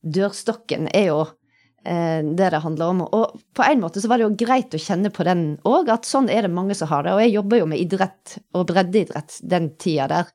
dørstokken 0.00 0.88
er 0.96 1.10
jo 1.10 1.20
uh, 1.26 2.20
det 2.24 2.50
det 2.54 2.62
handler 2.64 2.94
om. 2.94 3.02
Og 3.06 3.40
på 3.56 3.66
en 3.66 3.82
måte 3.82 4.02
så 4.02 4.10
var 4.10 4.20
det 4.20 4.28
jo 4.28 4.38
greit 4.46 4.74
å 4.74 4.80
kjenne 4.80 5.12
på 5.14 5.26
den 5.28 5.44
òg, 5.68 5.92
at 5.92 6.08
sånn 6.08 6.30
er 6.32 6.46
det 6.46 6.54
mange 6.54 6.76
som 6.78 6.90
har 6.92 7.06
det. 7.06 7.16
Og 7.16 7.24
jeg 7.24 7.34
jobber 7.36 7.62
jo 7.62 7.68
med 7.70 7.82
idrett 7.82 8.38
og 8.54 8.68
breddeidrett 8.72 9.40
den 9.42 9.72
tida 9.80 10.08
der. 10.10 10.32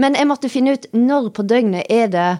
Men 0.00 0.16
jeg 0.16 0.28
måtte 0.28 0.48
finne 0.48 0.78
ut 0.78 0.88
når 0.96 1.30
på 1.36 1.44
døgnet 1.44 1.90
er 1.92 2.08
det 2.12 2.30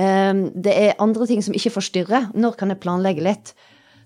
um, 0.00 0.46
det 0.54 0.72
er 0.72 0.98
andre 1.02 1.28
ting 1.28 1.44
som 1.44 1.56
ikke 1.56 1.76
forstyrrer. 1.76 2.30
Når 2.34 2.58
kan 2.60 2.72
jeg 2.72 2.80
planlegge 2.82 3.24
litt? 3.26 3.54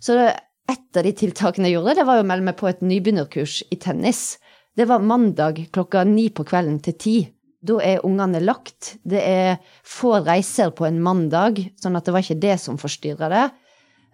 Så 0.02 0.14
det, 0.18 0.32
et 0.68 0.98
av 0.98 1.06
de 1.06 1.14
tiltakene 1.16 1.70
jeg 1.70 1.78
gjorde, 1.78 1.96
det 1.98 2.06
var 2.08 2.20
å 2.20 2.26
melde 2.26 2.50
meg 2.50 2.58
på 2.58 2.68
et 2.68 2.84
nybegynnerkurs 2.84 3.62
i 3.72 3.78
tennis. 3.80 4.38
Det 4.76 4.86
var 4.88 5.04
mandag 5.04 5.62
klokka 5.74 6.04
ni 6.06 6.28
på 6.30 6.44
kvelden 6.48 6.78
til 6.84 6.96
ti. 7.00 7.16
Da 7.64 7.80
er 7.82 8.04
ungene 8.06 8.42
lagt. 8.44 8.96
Det 9.02 9.22
er 9.24 9.56
få 9.86 10.18
reiser 10.22 10.70
på 10.76 10.86
en 10.86 11.00
mandag, 11.02 11.58
sånn 11.80 11.98
at 11.98 12.06
det 12.06 12.14
var 12.14 12.22
ikke 12.22 12.42
det 12.44 12.58
som 12.62 12.78
forstyrra 12.78 13.30
det. 13.32 13.46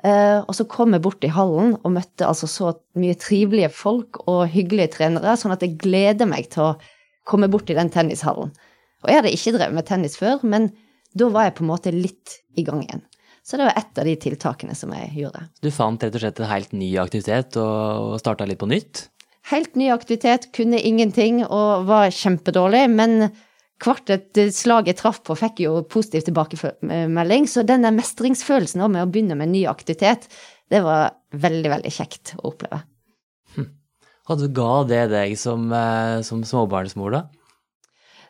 Uh, 0.05 0.45
og 0.45 0.53
så 0.57 0.67
kom 0.69 0.93
jeg 0.93 1.01
bort 1.05 1.25
i 1.25 1.33
hallen 1.33 1.79
og 1.81 1.95
møtte 1.95 2.27
altså 2.29 2.49
så 2.51 2.75
mye 3.01 3.17
trivelige 3.17 3.71
folk 3.73 4.21
og 4.29 4.43
hyggelige 4.53 4.99
trenere, 4.99 5.37
sånn 5.41 5.55
at 5.55 5.65
jeg 5.65 5.79
gleder 5.81 6.29
meg 6.29 6.51
til 6.53 6.67
å 6.67 6.73
komme 7.25 7.49
bort 7.53 7.73
i 7.73 7.77
den 7.77 7.93
tennishallen. 7.93 8.53
Og 9.05 9.11
jeg 9.11 9.21
hadde 9.21 9.33
ikke 9.33 9.55
drevet 9.57 9.79
med 9.79 9.89
tennis 9.89 10.19
før, 10.21 10.45
men 10.45 10.69
da 11.17 11.31
var 11.33 11.49
jeg 11.49 11.57
på 11.57 11.65
en 11.65 11.73
måte 11.73 11.95
litt 11.95 12.39
i 12.61 12.65
gang 12.67 12.83
igjen. 12.85 13.05
Så 13.45 13.59
det 13.61 13.67
var 13.69 13.77
ett 13.77 13.99
av 14.01 14.07
de 14.09 14.15
tiltakene 14.17 14.75
som 14.75 14.93
jeg 14.97 15.11
gjorde. 15.21 15.43
Du 15.61 15.69
fant 15.75 16.01
rett 16.01 16.15
og 16.17 16.23
slett 16.23 16.39
en 16.41 16.49
helt 16.49 16.73
ny 16.73 16.95
aktivitet 17.03 17.59
og 17.61 18.17
starta 18.23 18.47
litt 18.49 18.63
på 18.63 18.71
nytt? 18.71 19.09
Helt 19.51 19.75
ny 19.77 19.91
aktivitet, 19.93 20.49
kunne 20.57 20.81
ingenting 20.81 21.43
og 21.45 21.85
var 21.91 22.09
kjempedårlig. 22.09 22.87
Men 22.97 23.29
hvert 23.85 24.09
et 24.15 24.41
slag 24.57 24.89
jeg 24.89 24.97
traff 24.97 25.21
på, 25.27 25.37
fikk 25.37 25.61
jo 25.67 25.77
positiv 25.93 26.25
tilbakemelding. 26.31 27.45
Så 27.51 27.67
denne 27.69 27.93
mestringsfølelsen 27.93 28.81
med 28.89 29.05
å 29.05 29.11
begynne 29.13 29.37
med 29.37 29.51
en 29.51 29.57
ny 29.59 29.67
aktivitet, 29.69 30.25
det 30.73 30.81
var 30.87 31.13
veldig, 31.37 31.71
veldig 31.77 31.93
kjekt 31.93 32.33
å 32.39 32.49
oppleve. 32.55 32.81
Hm. 33.59 33.69
du 34.41 34.49
ga 34.57 34.73
det 34.89 35.05
deg 35.13 35.37
som, 35.37 35.69
eh, 35.69 36.23
som 36.25 36.41
småbarnsmor, 36.49 37.13
da? 37.13 37.27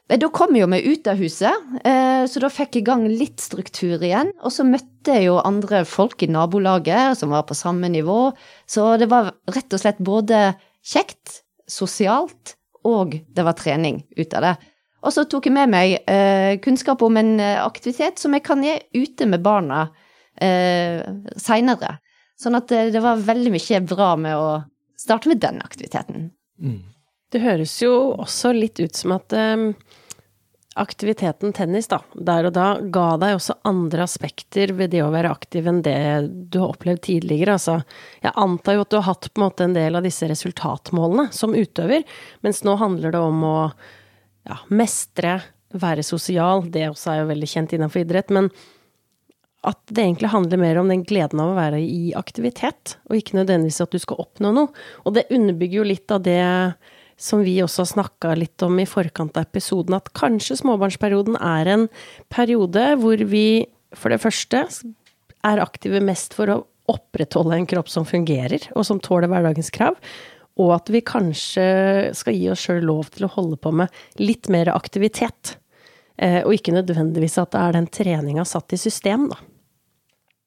Da 0.05 0.29
kom 0.29 0.53
jo 0.53 0.67
vi 0.69 0.83
ut 0.93 1.07
av 1.09 1.17
huset, 1.17 1.55
eh, 1.85 2.25
så 2.29 2.41
da 2.43 2.51
fikk 2.53 2.77
jeg 2.77 2.83
i 2.83 2.89
gang 2.91 3.07
litt 3.09 3.41
struktur 3.41 4.03
igjen. 4.03 4.35
Og 4.45 4.53
så 4.53 4.67
møtte 4.69 5.17
jeg 5.17 5.31
jo 5.31 5.39
andre 5.41 5.81
folk 5.89 6.23
i 6.23 6.29
nabolaget 6.29 7.17
som 7.17 7.33
var 7.33 7.47
på 7.49 7.57
samme 7.57 7.89
nivå. 7.89 8.35
Så 8.69 8.99
det 9.01 9.09
var 9.09 9.33
rett 9.49 9.73
og 9.73 9.81
slett 9.81 10.03
både 10.05 10.53
kjekt, 10.85 11.41
sosialt, 11.65 12.59
og 12.85 13.17
det 13.33 13.45
var 13.47 13.57
trening 13.57 14.03
ut 14.19 14.37
av 14.37 14.45
det. 14.45 14.55
Og 15.05 15.13
så 15.13 15.25
tok 15.29 15.49
jeg 15.49 15.57
med 15.57 15.73
meg 15.73 15.99
eh, 16.09 16.57
kunnskap 16.65 17.03
om 17.05 17.17
en 17.21 17.37
eh, 17.41 17.61
aktivitet 17.61 18.21
som 18.21 18.37
jeg 18.37 18.45
kan 18.45 18.65
gi 18.65 18.77
ute 18.97 19.29
med 19.29 19.45
barna 19.45 19.87
eh, 20.41 21.01
seinere. 21.41 21.99
Sånn 22.41 22.57
at 22.59 22.69
det, 22.73 22.91
det, 22.93 23.03
var 23.05 23.21
veldig 23.25 23.53
mye 23.55 23.81
bra 23.89 24.15
med 24.21 24.37
å 24.37 24.49
starte 25.01 25.31
med 25.31 25.43
den 25.45 25.61
aktiviteten. 25.65 26.31
Mm. 26.61 26.81
Det 27.35 27.43
høres 27.43 27.75
jo 27.83 27.93
også 28.14 28.53
litt 28.55 28.79
ut 28.79 28.95
som 28.95 29.17
at 29.17 29.35
um, 29.35 29.73
aktiviteten 30.79 31.50
tennis, 31.55 31.88
da, 31.91 31.99
der 32.14 32.47
og 32.47 32.55
da, 32.55 32.67
ga 32.79 33.07
deg 33.19 33.35
også 33.35 33.57
andre 33.67 34.05
aspekter 34.07 34.71
ved 34.79 34.93
det 34.93 35.00
å 35.03 35.11
være 35.11 35.33
aktiv 35.35 35.67
enn 35.71 35.81
det 35.83 35.97
du 36.31 36.61
har 36.61 36.76
opplevd 36.76 37.03
tidligere. 37.09 37.57
Altså, 37.57 37.81
jeg 38.23 38.35
antar 38.38 38.79
jo 38.79 38.85
at 38.85 38.93
du 38.93 38.99
har 39.00 39.09
hatt 39.09 39.29
på 39.31 39.41
en 39.41 39.47
måte 39.49 39.67
en 39.67 39.75
del 39.75 39.99
av 39.99 40.07
disse 40.07 40.29
resultatmålene 40.31 41.26
som 41.35 41.59
utøver, 41.59 42.07
mens 42.47 42.62
nå 42.67 42.76
handler 42.79 43.14
det 43.14 43.25
om 43.26 43.43
å 43.50 43.59
ja, 44.47 44.61
mestre, 44.71 45.41
være 45.75 46.07
sosial. 46.07 46.69
Det 46.71 46.87
også 46.93 47.11
er 47.11 47.23
jo 47.25 47.31
veldig 47.33 47.50
kjent 47.50 47.75
innenfor 47.75 48.05
idrett. 48.05 48.31
men 48.31 48.53
at 49.64 49.81
det 49.88 50.03
egentlig 50.03 50.29
handler 50.29 50.61
mer 50.61 50.76
om 50.76 50.91
den 50.93 51.07
gleden 51.09 51.41
av 51.41 51.55
å 51.55 51.57
være 51.57 51.79
i 51.81 52.12
aktivitet, 52.14 52.99
og 53.09 53.17
ikke 53.17 53.38
nødvendigvis 53.38 53.81
at 53.81 53.95
du 53.95 53.99
skal 54.03 54.21
oppnå 54.21 54.50
noe. 54.53 54.85
Og 55.09 55.17
det 55.17 55.25
underbygger 55.33 55.81
jo 55.81 55.87
litt 55.88 56.12
av 56.12 56.21
det 56.26 56.43
som 57.21 57.44
vi 57.47 57.56
også 57.62 57.87
snakka 57.88 58.35
litt 58.38 58.62
om 58.66 58.78
i 58.80 58.88
forkant 58.88 59.37
av 59.38 59.47
episoden, 59.49 59.97
at 59.97 60.12
kanskje 60.16 60.59
småbarnsperioden 60.61 61.38
er 61.38 61.71
en 61.75 61.88
periode 62.33 62.92
hvor 63.00 63.25
vi 63.30 63.64
for 63.94 64.11
det 64.11 64.23
første 64.23 64.64
er 65.44 65.62
aktive 65.62 66.00
mest 66.02 66.35
for 66.37 66.50
å 66.50 66.62
opprettholde 66.90 67.56
en 67.56 67.68
kropp 67.68 67.88
som 67.88 68.06
fungerer, 68.09 68.66
og 68.76 68.85
som 68.88 69.00
tåler 69.00 69.30
hverdagens 69.30 69.71
krav. 69.75 69.97
Og 70.61 70.71
at 70.76 70.90
vi 70.92 71.00
kanskje 71.04 71.66
skal 72.14 72.37
gi 72.37 72.50
oss 72.52 72.62
sjøl 72.66 72.85
lov 72.87 73.09
til 73.14 73.26
å 73.26 73.33
holde 73.33 73.59
på 73.59 73.73
med 73.75 74.21
litt 74.21 74.50
mer 74.52 74.71
aktivitet. 74.75 75.56
Eh, 76.16 76.42
og 76.44 76.54
ikke 76.54 76.75
nødvendigvis 76.76 77.40
at 77.42 77.54
det 77.54 77.62
er 77.62 77.76
den 77.78 77.88
treninga 77.90 78.44
satt 78.47 78.76
i 78.76 78.80
system, 78.80 79.28
da. 79.33 79.40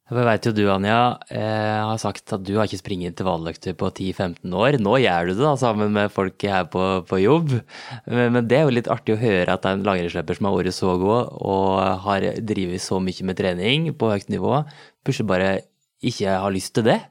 Jeg 0.07 0.23
veit 0.23 0.45
jo 0.47 0.53
du, 0.55 0.61
Anja, 0.71 1.17
eh, 1.35 1.81
har 1.83 1.97
sagt 1.99 2.31
at 2.31 2.43
du 2.47 2.53
har 2.55 2.69
ikke 2.69 2.79
springet 2.79 3.11
intervalløkter 3.11 3.73
på 3.75 3.89
10-15 3.91 4.53
år. 4.55 4.77
Nå 4.79 4.93
gjør 5.03 5.27
du 5.27 5.31
det 5.33 5.43
da, 5.43 5.51
sammen 5.59 5.91
med 5.97 6.13
folk 6.15 6.45
her 6.47 6.63
på, 6.71 6.83
på 7.09 7.19
jobb. 7.19 7.57
Men, 8.05 8.31
men, 8.37 8.47
det 8.47 8.55
er 8.55 8.63
jo 8.63 8.75
litt 8.77 8.87
artig 8.87 9.17
å 9.17 9.19
høre 9.19 9.51
at 9.51 9.65
det 9.65 9.73
er 9.73 9.75
en 9.75 9.83
langrennsløper 9.83 10.37
som 10.37 10.47
har 10.47 10.55
vært 10.55 10.77
så 10.77 10.93
god 11.01 11.33
og 11.43 11.65
har 12.05 12.27
drevet 12.39 12.85
så 12.85 13.01
mye 13.03 13.27
med 13.27 13.39
trening 13.41 13.89
på 13.99 14.13
høyt 14.13 14.31
nivå, 14.31 14.61
plutselig 15.03 15.27
bare 15.33 15.51
ikke 15.99 16.37
har 16.39 16.55
lyst 16.55 16.71
til 16.79 16.87
det. 16.87 17.01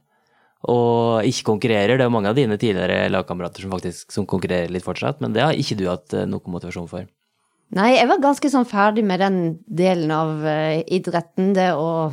Og 0.73 1.29
ikke 1.29 1.50
konkurrerer. 1.50 2.00
Det 2.00 2.09
er 2.09 2.17
mange 2.17 2.33
av 2.33 2.41
dine 2.41 2.57
tidligere 2.57 3.12
lagkamerater 3.12 3.67
som 3.67 3.76
faktisk 3.76 4.17
som 4.17 4.25
konkurrerer 4.25 4.73
litt 4.73 4.88
fortsatt, 4.88 5.21
men 5.21 5.37
det 5.37 5.45
har 5.45 5.53
ikke 5.53 5.76
du 5.76 5.85
hatt 5.91 6.17
noe 6.17 6.33
noen 6.33 6.57
motivasjon 6.57 6.88
for. 6.88 7.05
Nei, 7.76 7.93
jeg 7.99 8.09
var 8.09 8.25
ganske 8.25 8.49
sånn 8.49 8.65
ferdig 8.65 9.05
med 9.05 9.21
den 9.21 9.38
delen 9.69 10.17
av 10.17 10.33
uh, 10.41 10.81
idretten. 10.87 11.53
Det 11.53 11.73
å 11.76 12.09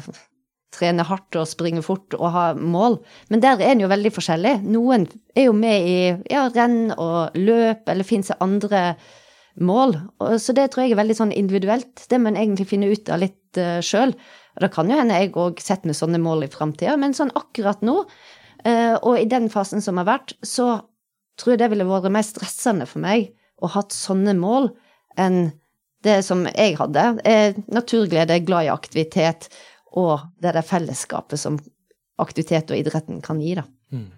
trene 0.74 1.06
hardt 1.08 1.38
og 1.40 1.50
springe 1.50 1.84
fort 1.86 2.16
og 2.18 2.30
ha 2.34 2.46
mål. 2.58 3.00
Men 3.34 3.44
der 3.44 3.62
er 3.62 3.74
en 3.74 3.84
jo 3.84 3.90
veldig 3.92 4.12
forskjellig. 4.16 4.56
Noen 4.74 5.08
er 5.36 5.48
jo 5.48 5.58
med 5.58 5.90
i 5.90 5.98
ja, 6.32 6.48
renn 6.54 6.94
og 6.96 7.36
løp, 7.38 7.86
eller 7.90 8.08
finnes 8.08 8.32
det 8.32 8.40
andre 8.44 8.84
mål. 9.62 9.98
Så 10.42 10.56
det 10.58 10.72
tror 10.74 10.86
jeg 10.86 10.96
er 10.96 11.02
veldig 11.02 11.18
sånn 11.20 11.36
individuelt. 11.36 12.08
Det 12.10 12.20
må 12.20 12.32
en 12.32 12.40
egentlig 12.40 12.70
finne 12.72 12.90
ut 12.90 13.12
av 13.14 13.22
litt 13.22 13.62
uh, 13.62 13.80
sjøl. 13.86 14.16
Og 14.54 14.66
det 14.66 14.72
kan 14.74 14.90
jo 14.90 14.98
hende 14.98 15.20
jeg 15.20 15.34
òg 15.40 15.62
setter 15.62 15.90
meg 15.90 15.98
sånne 15.98 16.22
mål 16.22 16.48
i 16.48 16.54
framtida, 16.54 16.98
men 17.02 17.16
sånn 17.18 17.34
akkurat 17.38 17.82
nå, 17.86 18.04
uh, 18.04 18.96
og 19.02 19.18
i 19.18 19.30
den 19.30 19.50
fasen 19.54 19.82
som 19.82 20.02
har 20.02 20.10
vært, 20.10 20.36
så 20.46 20.76
tror 21.40 21.56
jeg 21.56 21.64
det 21.64 21.72
ville 21.74 21.90
vært 21.90 22.14
mer 22.14 22.26
stressende 22.26 22.86
for 22.90 23.02
meg 23.04 23.32
å 23.64 23.70
ha 23.74 23.86
sånne 23.94 24.36
mål 24.38 24.70
enn 25.20 25.54
det 26.04 26.20
som 26.28 26.44
jeg 26.50 26.76
hadde. 26.80 27.04
Eh, 27.24 27.60
naturglede, 27.72 28.42
glad 28.46 28.68
i 28.68 28.74
aktivitet 28.74 29.48
og 29.94 30.28
det 30.42 30.52
er 30.52 30.60
det 30.60 30.68
fellesskapet 30.68 31.40
som 31.40 31.62
aktivitet 32.22 32.72
og 32.72 32.80
idretten 32.80 33.22
kan 33.26 33.42
gi, 33.42 33.56
da. 33.60 33.66
Mm. 33.94 34.12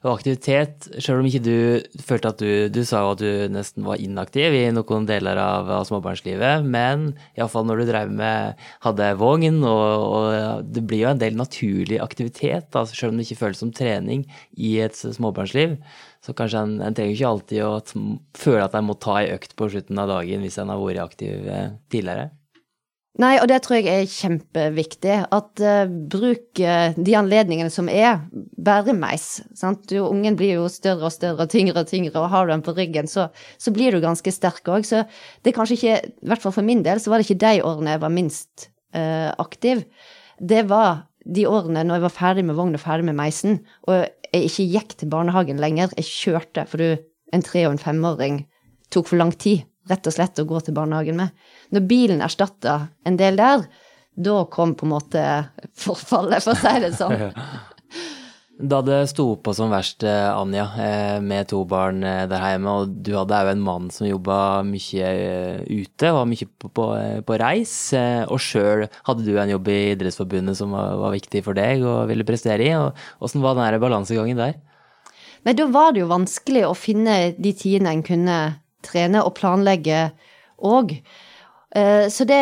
Og 0.00 0.14
aktivitet, 0.14 0.86
selv 0.96 1.20
om 1.20 1.26
ikke 1.28 1.42
du 1.44 2.00
følte 2.00 2.30
at 2.30 2.40
du 2.40 2.72
Du 2.72 2.80
sa 2.88 3.02
jo 3.04 3.10
at 3.12 3.20
du 3.20 3.52
nesten 3.52 3.84
var 3.84 4.00
inaktiv 4.00 4.54
i 4.56 4.62
noen 4.72 5.04
deler 5.04 5.36
av, 5.36 5.68
av 5.68 5.84
småbarnslivet, 5.84 6.64
men 6.64 7.10
iallfall 7.36 7.66
når 7.68 7.82
du 7.82 7.90
drev 7.90 8.14
med 8.22 8.62
Hadde 8.80 9.10
vogn, 9.20 9.60
og, 9.60 10.06
og, 10.06 10.64
det 10.72 10.86
blir 10.88 11.04
jo 11.04 11.12
en 11.12 11.20
del 11.20 11.36
naturlig 11.36 12.00
aktivitet, 12.00 12.72
altså 12.72 12.96
selv 12.96 13.12
om 13.12 13.20
det 13.20 13.28
ikke 13.28 13.42
føles 13.42 13.60
som 13.60 13.74
trening 13.76 14.24
i 14.56 14.78
et 14.80 14.96
småbarnsliv. 14.96 15.76
Så 16.24 16.32
kanskje 16.36 16.64
en, 16.64 16.78
en 16.80 16.96
trenger 16.96 17.18
ikke 17.18 17.34
alltid 17.34 17.64
å 17.66 18.08
føle 18.40 18.64
at 18.64 18.76
en 18.76 18.88
må 18.88 18.96
ta 18.96 19.20
ei 19.20 19.34
økt 19.36 19.52
på 19.56 19.68
slutten 19.68 20.00
av 20.00 20.08
dagen 20.14 20.40
hvis 20.44 20.56
en 20.60 20.72
har 20.72 20.80
vært 20.80 21.04
aktiv 21.04 21.44
eh, 21.44 21.74
tidligere. 21.92 22.30
Nei, 23.18 23.32
og 23.42 23.48
det 23.50 23.58
tror 23.64 23.80
jeg 23.80 23.90
er 23.90 24.06
kjempeviktig. 24.08 25.16
At 25.34 25.62
uh, 25.64 25.90
bruk 26.12 26.60
uh, 26.62 26.94
de 26.94 27.16
anledningene 27.18 27.72
som 27.72 27.90
er. 27.90 28.22
Bæremeis. 28.30 29.40
Sant? 29.58 29.82
Du, 29.90 29.98
ungen 30.06 30.38
blir 30.38 30.60
jo 30.60 30.68
større 30.70 31.08
og 31.08 31.14
større 31.14 31.44
og 31.44 31.50
tyngre 31.50 31.82
og 31.82 31.90
tyngre, 31.90 32.14
og 32.20 32.30
har 32.30 32.46
du 32.46 32.54
den 32.54 32.64
på 32.64 32.74
ryggen, 32.76 33.10
så, 33.10 33.28
så 33.58 33.74
blir 33.74 33.92
du 33.92 34.00
ganske 34.04 34.32
sterk 34.32 34.70
òg. 34.70 34.86
Så 34.86 35.02
det 35.42 35.50
er 35.52 35.58
kanskje 35.58 35.78
ikke, 35.78 35.98
i 36.06 36.30
hvert 36.30 36.44
fall 36.44 36.54
for 36.54 36.66
min 36.66 36.84
del, 36.86 37.02
så 37.02 37.10
var 37.10 37.20
det 37.20 37.26
ikke 37.26 37.42
de 37.42 37.64
årene 37.66 37.96
jeg 37.96 38.04
var 38.06 38.14
minst 38.14 38.70
uh, 38.94 39.34
aktiv. 39.42 39.82
Det 40.38 40.62
var 40.70 41.08
de 41.26 41.48
årene 41.50 41.82
når 41.84 41.98
jeg 41.98 42.06
var 42.06 42.16
ferdig 42.16 42.46
med 42.46 42.56
vogn 42.56 42.78
og 42.78 42.84
ferdig 42.84 43.10
med 43.10 43.18
meisen, 43.18 43.58
og 43.90 44.06
jeg 44.30 44.46
ikke 44.46 44.68
gikk 44.76 44.94
til 45.00 45.10
barnehagen 45.10 45.60
lenger. 45.60 45.90
Jeg 45.98 46.06
kjørte, 46.08 46.64
for 46.70 46.80
du, 46.80 46.94
en 47.34 47.44
tre- 47.44 47.66
og 47.66 47.74
en 47.74 47.82
femåring 47.82 48.44
tok 48.94 49.10
for 49.10 49.18
lang 49.18 49.34
tid 49.34 49.66
rett 49.88 50.06
og 50.06 50.14
slett 50.14 50.42
å 50.42 50.48
gå 50.48 50.60
til 50.64 50.76
barnehagen 50.76 51.18
med. 51.20 51.32
Når 51.72 51.86
bilen 51.88 52.24
erstatta 52.24 52.80
en 53.06 53.16
del 53.20 53.40
der, 53.40 53.64
da 54.20 54.44
kom 54.52 54.74
på 54.76 54.86
en 54.86 54.94
måte 54.94 55.26
forfallet, 55.78 56.44
for 56.44 56.56
å 56.56 56.60
si 56.60 56.80
det 56.84 56.94
sånn. 56.98 57.30
Da 58.60 58.82
det 58.84 58.98
sto 59.08 59.24
på 59.40 59.54
som 59.56 59.70
verst, 59.72 60.04
eh, 60.04 60.28
Anja, 60.28 60.66
eh, 60.76 61.20
med 61.24 61.48
to 61.48 61.62
barn 61.64 62.02
eh, 62.04 62.26
der 62.28 62.42
hjemme, 62.44 62.68
og 62.68 62.90
du 63.06 63.14
hadde 63.16 63.38
òg 63.38 63.52
en 63.54 63.62
mann 63.64 63.86
som 63.94 64.04
jobba 64.04 64.60
mye 64.68 65.12
ute, 65.64 66.10
var 66.12 66.28
mye 66.28 66.44
på, 66.44 66.68
på, 66.68 66.86
på 67.24 67.38
reis, 67.40 67.72
og 68.28 68.36
sjøl 68.36 68.84
hadde 69.08 69.24
du 69.24 69.32
en 69.40 69.54
jobb 69.54 69.70
i 69.72 69.78
Idrettsforbundet 69.94 70.58
som 70.60 70.76
var, 70.76 70.92
var, 71.00 71.14
viktig 71.16 71.40
for 71.46 71.56
deg 71.56 71.86
og 71.88 72.10
ville 72.12 72.26
prestere 72.28 72.66
i. 72.68 72.74
Åssen 73.24 73.40
var 73.40 73.56
den 73.56 73.80
balansegangen 73.80 74.42
der? 74.42 74.58
Nei, 75.48 75.56
da 75.56 75.64
var 75.72 75.94
det 75.94 76.04
jo 76.04 76.12
vanskelig 76.12 76.66
å 76.68 76.76
finne 76.76 77.32
de 77.40 77.54
tidene 77.56 77.96
en 77.96 78.04
kunne 78.04 78.40
trene 78.86 79.24
og 79.24 79.34
planlegge 79.38 80.08
òg. 80.60 80.96
Eh, 81.70 82.08
så 82.10 82.26
det, 82.26 82.40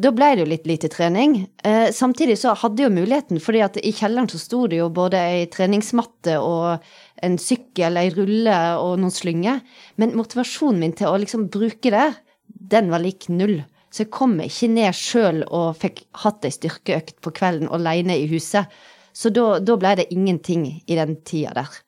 da 0.00 0.12
ble 0.16 0.30
det 0.32 0.44
jo 0.44 0.48
litt 0.48 0.68
lite 0.68 0.88
trening. 0.92 1.42
Eh, 1.64 1.90
samtidig 1.92 2.38
så 2.40 2.54
hadde 2.56 2.80
jeg 2.80 2.88
jo 2.88 2.96
muligheten, 2.96 3.40
fordi 3.42 3.60
at 3.66 3.76
i 3.76 3.92
kjelleren 3.92 4.30
så 4.32 4.40
sto 4.40 4.64
det 4.70 4.80
jo 4.80 4.88
både 4.94 5.20
ei 5.20 5.42
treningsmatte 5.52 6.38
og 6.40 6.86
en 7.20 7.36
sykkel, 7.40 7.98
ei 8.00 8.12
rulle 8.14 8.56
og 8.80 8.96
noen 9.02 9.12
slynger. 9.12 9.60
Men 10.00 10.16
motivasjonen 10.16 10.80
min 10.80 10.96
til 10.96 11.10
å 11.10 11.20
liksom 11.20 11.50
bruke 11.52 11.92
det, 11.92 12.08
den 12.46 12.88
var 12.92 13.04
lik 13.04 13.28
null. 13.28 13.60
Så 13.90 14.04
jeg 14.04 14.14
kom 14.14 14.38
ikke 14.40 14.70
ned 14.70 14.96
sjøl 14.96 15.42
og 15.48 15.76
fikk 15.82 16.04
hatt 16.22 16.46
ei 16.46 16.54
styrkeøkt 16.54 17.18
på 17.24 17.34
kvelden 17.36 17.68
aleine 17.74 18.16
i 18.16 18.28
huset. 18.30 18.70
Så 19.12 19.32
da, 19.34 19.58
da 19.58 19.76
ble 19.76 19.96
det 19.98 20.12
ingenting 20.14 20.68
i 20.86 20.96
den 20.96 21.18
tida 21.26 21.52
der. 21.58 21.80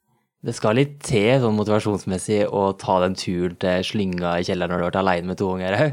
Det 0.42 0.54
skal 0.56 0.74
litt 0.74 0.96
til 1.06 1.36
sånn 1.38 1.54
motivasjonsmessig 1.54 2.40
å 2.50 2.72
ta 2.74 2.98
den 3.04 3.14
turen 3.14 3.54
til 3.62 3.84
slynga 3.86 4.40
i 4.40 4.46
kjelleren 4.48 4.74
når 4.74 4.80
du 4.80 4.82
har 4.82 4.90
vært 4.90 5.00
aleine 5.04 5.30
med 5.30 5.38
to 5.38 5.52
unger 5.54 5.76
òg. 5.78 5.92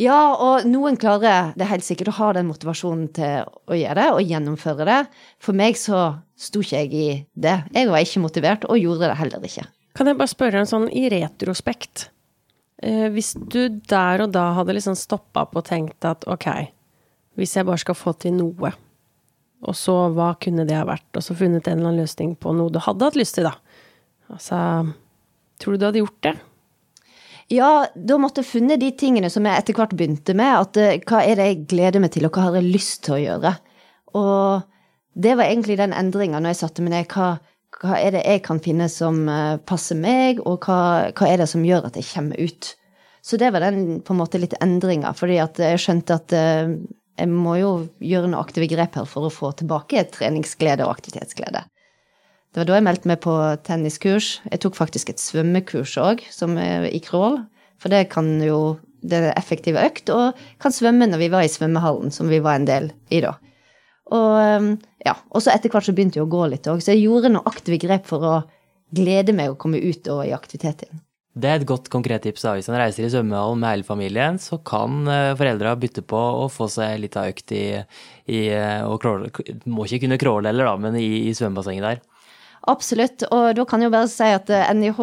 Ja, 0.00 0.18
og 0.40 0.64
noen 0.70 0.96
klarer 0.96 1.50
det 1.58 1.68
helt 1.68 1.84
sikkert 1.84 2.12
å 2.12 2.16
ha 2.16 2.28
den 2.36 2.48
motivasjonen 2.48 3.10
til 3.16 3.42
å 3.44 3.76
gjøre 3.76 3.98
det 3.98 4.06
og 4.14 4.30
gjennomføre 4.30 4.86
det. 4.88 5.00
For 5.42 5.58
meg 5.58 5.76
så 5.76 6.04
sto 6.38 6.62
ikke 6.62 6.84
jeg 6.84 6.92
i 6.94 7.08
det. 7.34 7.56
Jeg 7.74 7.90
var 7.90 8.06
ikke 8.06 8.22
motivert, 8.22 8.64
og 8.70 8.80
gjorde 8.80 9.10
det 9.10 9.18
heller 9.18 9.44
ikke. 9.50 9.66
Kan 9.98 10.08
jeg 10.08 10.18
bare 10.20 10.32
spørre 10.32 10.62
en 10.62 10.70
sånn 10.70 10.86
i 10.88 11.04
retrospekt? 11.12 12.06
Eh, 12.82 13.08
hvis 13.12 13.34
du 13.36 13.66
der 13.90 14.24
og 14.24 14.32
da 14.34 14.48
hadde 14.56 14.78
liksom 14.78 14.96
stoppa 14.98 15.44
opp 15.44 15.58
og 15.60 15.66
tenkt 15.68 16.06
at 16.08 16.24
ok, 16.30 16.48
hvis 17.38 17.58
jeg 17.58 17.68
bare 17.68 17.82
skal 17.82 17.98
få 17.98 18.14
til 18.22 18.38
noe, 18.38 18.72
og 19.62 19.76
så 19.78 19.94
hva 20.14 20.32
kunne 20.42 20.64
det 20.66 20.78
ha 20.78 20.86
vært, 20.88 21.10
og 21.14 21.22
så 21.22 21.36
funnet 21.38 21.68
en 21.68 21.78
eller 21.78 21.92
annen 21.92 22.06
løsning 22.06 22.32
på 22.40 22.54
noe 22.56 22.72
du 22.72 22.80
hadde 22.82 23.06
hatt 23.06 23.18
lyst 23.20 23.36
til, 23.38 23.46
da. 23.46 23.58
Altså 24.32 24.58
Tror 25.62 25.76
du 25.76 25.82
du 25.82 25.86
hadde 25.86 26.02
gjort 26.02 26.24
det? 26.26 26.32
Ja, 27.52 27.86
da 27.94 28.16
måtte 28.18 28.42
jeg 28.42 28.48
funnet 28.48 28.80
de 28.80 28.88
tingene 28.96 29.28
som 29.30 29.44
jeg 29.46 29.60
etter 29.60 29.76
hvert 29.76 29.92
begynte 29.94 30.34
med. 30.38 30.52
At 30.56 30.78
eh, 30.80 30.98
hva 31.06 31.20
er 31.22 31.38
det 31.38 31.48
jeg 31.48 31.64
gleder 31.70 32.02
meg 32.02 32.14
til, 32.14 32.26
og 32.26 32.34
hva 32.34 32.48
har 32.48 32.58
jeg 32.58 32.72
lyst 32.72 33.02
til 33.06 33.16
å 33.18 33.22
gjøre? 33.22 33.52
Og 34.18 34.62
det 35.12 35.34
var 35.36 35.50
egentlig 35.50 35.76
den 35.80 35.94
endringa 35.96 36.40
når 36.40 36.54
jeg 36.54 36.60
satte 36.62 36.84
meg 36.84 36.94
ned. 36.94 37.12
Hva, 37.12 37.34
hva, 37.78 37.98
er 37.98 38.16
det 38.16 38.22
jeg 38.24 38.44
kan 38.46 38.62
finne 38.64 38.88
som 38.92 39.26
uh, 39.28 39.60
passer 39.68 39.98
meg, 40.00 40.40
og 40.48 40.64
hva, 40.64 41.12
hva, 41.12 41.28
er 41.28 41.42
det 41.42 41.50
som 41.52 41.66
gjør 41.66 41.90
at 41.90 41.98
jeg 42.00 42.08
kommer 42.08 42.40
ut? 42.40 42.72
Så 43.22 43.38
det 43.38 43.52
var 43.54 43.62
den 43.62 44.00
på 44.02 44.14
en 44.16 44.22
måte 44.22 44.40
litt 44.40 44.56
endringa, 44.64 45.12
fordi 45.14 45.38
jeg 45.38 45.78
skjønte 45.78 46.16
at 46.18 46.32
eh, 46.34 46.72
jeg 47.20 47.28
må 47.30 47.54
jo 47.60 47.68
gjøre 48.02 48.26
noen 48.26 48.40
aktive 48.40 48.66
grep 48.72 48.96
her 48.98 49.06
for 49.06 49.28
å 49.28 49.30
få 49.30 49.52
tilbake 49.60 50.08
treningsglede 50.10 50.88
og 50.88 50.96
aktivitetsglede. 50.96 51.62
Det 52.52 52.60
var 52.60 52.68
da 52.68 52.76
jeg 52.76 52.84
meldte 52.84 53.08
meg 53.08 53.20
på 53.24 53.34
tenniskurs. 53.64 54.34
Jeg 54.50 54.60
tok 54.60 54.76
faktisk 54.76 55.08
et 55.08 55.22
svømmekurs 55.22 55.94
òg, 56.00 56.20
som 56.28 56.58
er 56.60 56.84
i 56.90 57.00
crawl. 57.00 57.40
For 57.80 57.92
det 57.92 58.10
kan 58.12 58.36
jo 58.44 58.78
Det 59.02 59.18
er 59.18 59.32
effektiv 59.34 59.74
økt, 59.74 60.12
og 60.14 60.38
kan 60.62 60.70
svømme 60.70 61.08
når 61.10 61.18
vi 61.18 61.28
var 61.32 61.42
i 61.42 61.48
svømmehallen, 61.50 62.12
som 62.14 62.28
vi 62.30 62.38
var 62.38 62.54
en 62.54 62.68
del 62.68 62.84
i 63.10 63.18
da. 63.18 63.32
Og 64.14 64.60
um, 64.62 64.68
ja, 65.02 65.16
så 65.34 65.50
etter 65.50 65.72
hvert 65.72 65.88
så 65.88 65.94
begynte 65.96 66.20
jeg 66.20 66.28
å 66.28 66.30
gå 66.30 66.44
litt 66.52 66.68
òg, 66.70 66.78
så 66.78 66.94
jeg 66.94 67.08
gjorde 67.08 67.32
noen 67.32 67.48
aktive 67.50 67.80
grep 67.82 68.06
for 68.06 68.22
å 68.22 68.34
glede 68.94 69.34
meg 69.34 69.50
å 69.50 69.56
komme 69.58 69.80
ut 69.82 70.06
og 70.06 70.22
i 70.28 70.30
aktivitet 70.36 70.84
igjen. 70.86 71.02
Det 71.34 71.50
er 71.50 71.58
et 71.58 71.66
godt 71.66 71.90
konkret 71.90 72.22
tips. 72.22 72.44
da. 72.44 72.54
Hvis 72.54 72.70
en 72.70 72.78
reiser 72.78 73.08
i 73.08 73.10
svømmehallen 73.10 73.58
med 73.58 73.72
hele 73.72 73.88
familien, 73.90 74.38
så 74.38 74.60
kan 74.62 75.02
eh, 75.10 75.32
foreldra 75.34 75.74
bytte 75.82 76.06
på 76.06 76.22
å 76.44 76.46
få 76.52 76.70
seg 76.70 77.00
litt 77.02 77.18
av 77.18 77.32
økt 77.32 77.54
i, 77.56 77.64
i 78.30 78.40
eh, 78.52 78.86
å 78.86 78.98
crawle. 79.02 79.32
Må 79.66 79.88
ikke 79.88 80.04
kunne 80.04 80.20
crawle 80.22 80.52
heller, 80.52 80.70
da, 80.70 80.78
men 80.78 81.00
i, 81.00 81.08
i 81.26 81.34
svømmebassenget 81.34 81.88
der. 81.88 82.02
Absolutt, 82.70 83.24
og 83.34 83.56
da 83.58 83.64
kan 83.66 83.82
jeg 83.82 83.90
jo 83.90 83.94
bare 83.96 84.10
si 84.10 84.28
at 84.30 84.50
NIH, 84.78 85.00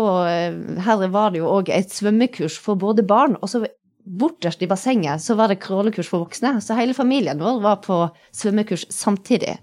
her 0.85 1.01
var 1.11 1.33
det 1.33 1.41
jo 1.41 1.49
òg 1.51 1.71
et 1.75 1.91
svømmekurs 1.91 2.55
for 2.61 2.79
både 2.79 3.03
barn, 3.03 3.35
og 3.41 3.51
så 3.51 3.65
borterst 4.09 4.63
i 4.63 4.69
bassenget 4.69 5.21
så 5.21 5.35
var 5.37 5.51
det 5.51 5.59
crawlekurs 5.63 6.09
for 6.09 6.23
voksne. 6.23 6.55
Så 6.63 6.77
hele 6.79 6.95
familien 6.97 7.41
vår 7.41 7.59
var 7.63 7.81
på 7.83 8.01
svømmekurs 8.35 8.87
samtidig. 8.93 9.57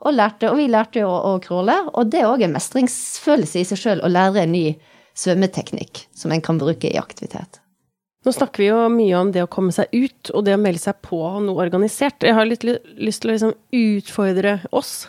Og, 0.00 0.14
lærte, 0.16 0.48
og 0.48 0.56
vi 0.60 0.68
lærte 0.70 1.02
jo 1.02 1.10
å 1.10 1.34
crawle, 1.44 1.76
og 1.92 2.12
det 2.12 2.22
er 2.22 2.30
òg 2.30 2.44
en 2.46 2.54
mestringsfølelse 2.54 3.60
i 3.60 3.66
seg 3.68 3.80
sjøl 3.82 4.04
å 4.04 4.12
lære 4.12 4.44
en 4.44 4.54
ny 4.54 4.64
svømmeteknikk 5.18 6.06
som 6.16 6.32
en 6.32 6.44
kan 6.44 6.60
bruke 6.60 6.88
i 6.88 7.00
aktivitet. 7.00 7.60
Nå 8.24 8.32
snakker 8.36 8.62
vi 8.62 8.68
jo 8.68 8.80
mye 8.92 9.16
om 9.16 9.30
det 9.32 9.44
å 9.44 9.50
komme 9.50 9.72
seg 9.72 9.92
ut, 9.92 10.32
og 10.32 10.44
det 10.44 10.56
å 10.56 10.60
melde 10.60 10.82
seg 10.82 10.98
på 11.04 11.20
noe 11.44 11.64
organisert. 11.64 12.24
Jeg 12.24 12.36
har 12.36 12.48
litt 12.48 12.64
lyst 12.64 13.24
til 13.24 13.32
å 13.32 13.36
liksom 13.36 13.54
utfordre 13.76 14.58
oss 14.76 15.06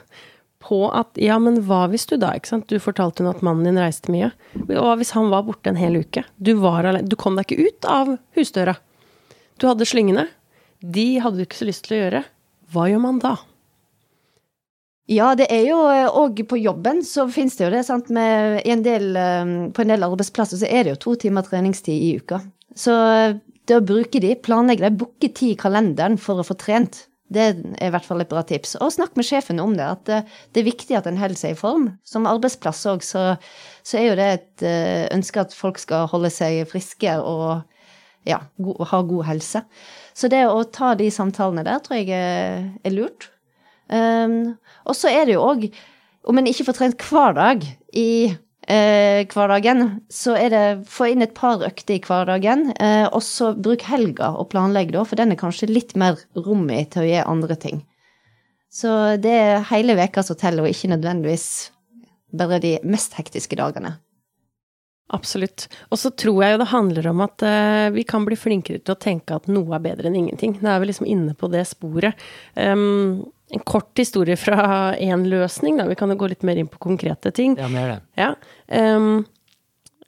på 0.63 0.83
at 0.95 1.17
ja, 1.19 1.37
men 1.41 1.59
hva 1.67 1.83
hvis 1.91 2.07
du 2.09 2.15
da, 2.21 2.33
ikke 2.37 2.53
sant. 2.53 2.69
Du 2.69 2.81
fortalte 2.81 3.23
henne 3.23 3.33
at 3.35 3.43
mannen 3.45 3.67
din 3.67 3.81
reiste 3.81 4.13
mye. 4.13 4.31
Hva 4.69 4.95
hvis 4.99 5.13
han 5.17 5.31
var 5.33 5.45
borte 5.47 5.71
en 5.71 5.79
hel 5.79 5.99
uke? 6.01 6.23
Du, 6.37 6.53
du 6.55 7.15
kom 7.19 7.37
deg 7.37 7.49
ikke 7.49 7.69
ut 7.69 7.89
av 7.89 8.15
husdøra. 8.37 8.77
Du 9.61 9.67
hadde 9.69 9.87
slyngene. 9.89 10.27
De 10.81 11.07
hadde 11.21 11.41
du 11.41 11.45
ikke 11.45 11.61
så 11.61 11.69
lyst 11.69 11.85
til 11.85 11.97
å 11.97 12.03
gjøre. 12.03 12.23
Hva 12.73 12.87
gjør 12.89 13.03
man 13.03 13.19
da? 13.21 13.35
Ja, 15.11 15.33
det 15.35 15.49
er 15.51 15.65
jo 15.67 15.77
òg 16.21 16.39
på 16.47 16.59
jobben 16.61 17.01
så 17.03 17.25
finnes 17.33 17.57
det 17.57 17.65
jo 17.65 17.71
det, 17.73 17.83
sant. 17.87 18.09
Med 18.13 18.61
en 18.63 18.83
del, 18.85 19.11
eh, 19.17 19.53
på 19.75 19.83
en 19.83 19.93
del 19.93 20.07
arbeidsplasser 20.07 20.61
så 20.61 20.69
er 20.69 20.85
det 20.85 20.95
jo 20.95 21.01
to 21.05 21.15
timer 21.25 21.43
treningstid 21.43 21.97
i 21.97 22.13
uka. 22.21 22.39
Så 22.77 22.93
det 23.67 23.77
å 23.77 23.83
bruke 23.83 24.21
de, 24.23 24.35
planlegge 24.39 24.85
det, 24.85 24.97
booke 24.99 25.29
tid 25.29 25.55
i 25.55 25.59
kalenderen 25.59 26.17
for 26.21 26.39
å 26.39 26.45
få 26.47 26.55
trent, 26.59 27.05
det 27.31 27.43
er 27.43 27.87
i 27.87 27.91
hvert 27.93 28.05
fall 28.05 28.23
et 28.23 28.29
bra 28.31 28.43
tips. 28.47 28.75
Og 28.83 28.91
snakk 28.91 29.15
med 29.15 29.27
sjefen 29.27 29.61
om 29.63 29.75
det, 29.77 29.87
at 29.87 30.03
det, 30.09 30.19
det 30.51 30.61
er 30.61 30.67
viktig 30.67 30.97
at 30.99 31.07
en 31.07 31.19
holder 31.19 31.39
seg 31.39 31.55
i 31.55 31.59
form. 31.59 31.87
Som 32.07 32.27
arbeidsplass 32.29 32.83
òg, 32.91 33.05
så, 33.07 33.35
så, 33.87 33.99
er 33.99 34.07
jo 34.09 34.17
det 34.19 34.29
et 34.35 34.65
uh, 34.67 35.05
ønske 35.15 35.45
at 35.45 35.55
folk 35.55 35.79
skal 35.79 36.09
holde 36.11 36.31
seg 36.33 36.65
friske 36.69 37.15
og 37.23 37.63
ja, 38.27 38.41
go, 38.61 38.75
ha 38.85 39.01
god 39.07 39.29
helse. 39.31 39.63
Så 40.17 40.29
det 40.31 40.43
å 40.49 40.65
ta 40.67 40.91
de 40.99 41.07
samtalene 41.13 41.63
der 41.65 41.79
tror 41.83 42.01
jeg 42.01 42.11
er, 42.13 42.67
er 42.83 42.95
lurt. 42.95 43.31
Um, 43.87 44.57
og 44.87 44.95
så 44.97 45.11
er 45.11 45.25
det 45.27 45.37
jo 45.37 45.47
òg, 45.47 45.69
om 46.27 46.37
en 46.37 46.47
ikke 46.51 46.67
får 46.67 46.77
trent 46.77 47.07
hver 47.09 47.35
dag 47.39 47.63
i 47.97 48.09
eh, 48.71 49.21
hverdagen, 49.29 49.99
så 50.11 50.37
er 50.39 50.53
det 50.53 50.63
få 50.89 51.11
inn 51.11 51.25
et 51.25 51.35
par 51.37 51.63
økter 51.67 51.97
i 51.97 52.03
hverdagen, 52.05 52.69
eh, 52.79 53.07
og 53.09 53.21
så 53.25 53.51
bruk 53.53 53.83
helga 53.89 54.31
og 54.39 54.49
planlegg, 54.53 54.93
da, 54.95 55.03
for 55.07 55.19
den 55.19 55.35
er 55.35 55.39
kanskje 55.41 55.69
litt 55.71 55.95
mer 55.99 56.21
rom 56.39 56.69
i 56.71 56.85
til 56.87 57.03
å 57.03 57.09
gjøre 57.09 57.31
andre 57.35 57.59
ting. 57.59 57.83
Så 58.71 59.17
det 59.19 59.33
er 59.35 59.67
hele 59.73 59.97
veka 59.99 60.23
som 60.23 60.39
teller, 60.39 60.63
og 60.63 60.71
ikke 60.71 60.93
nødvendigvis 60.93 61.49
bare 62.31 62.61
de 62.63 62.77
mest 62.87 63.17
hektiske 63.19 63.59
dagene. 63.59 63.97
Absolutt. 65.11 65.65
Og 65.91 65.99
så 65.99 66.11
tror 66.15 66.39
jeg 66.39 66.53
jo 66.53 66.59
det 66.61 66.69
handler 66.71 67.09
om 67.11 67.23
at 67.25 67.43
uh, 67.43 67.89
vi 67.91 68.05
kan 68.07 68.23
bli 68.23 68.37
flinkere 68.39 68.79
til 68.79 68.95
å 68.95 69.01
tenke 69.01 69.35
at 69.35 69.49
noe 69.51 69.75
er 69.75 69.83
bedre 69.83 70.07
enn 70.07 70.15
ingenting. 70.21 70.55
Da 70.61 70.75
er 70.75 70.83
vi 70.83 70.87
liksom 70.87 71.09
inne 71.11 71.35
på 71.35 71.49
det 71.51 71.65
sporet. 71.67 72.15
Um, 72.55 73.25
en 73.51 73.65
kort 73.67 73.97
historie 73.99 74.37
fra 74.39 74.95
én 74.95 75.27
løsning, 75.27 75.77
da. 75.79 75.89
Vi 75.89 75.99
kan 75.99 76.11
jo 76.13 76.19
gå 76.19 76.31
litt 76.31 76.47
mer 76.47 76.59
inn 76.59 76.71
på 76.71 76.79
konkrete 76.81 77.33
ting. 77.35 77.57
Ja, 77.59 77.67
mer 77.71 77.95
det. 77.95 77.99
Ja. 78.19 78.33
Um, 78.67 79.25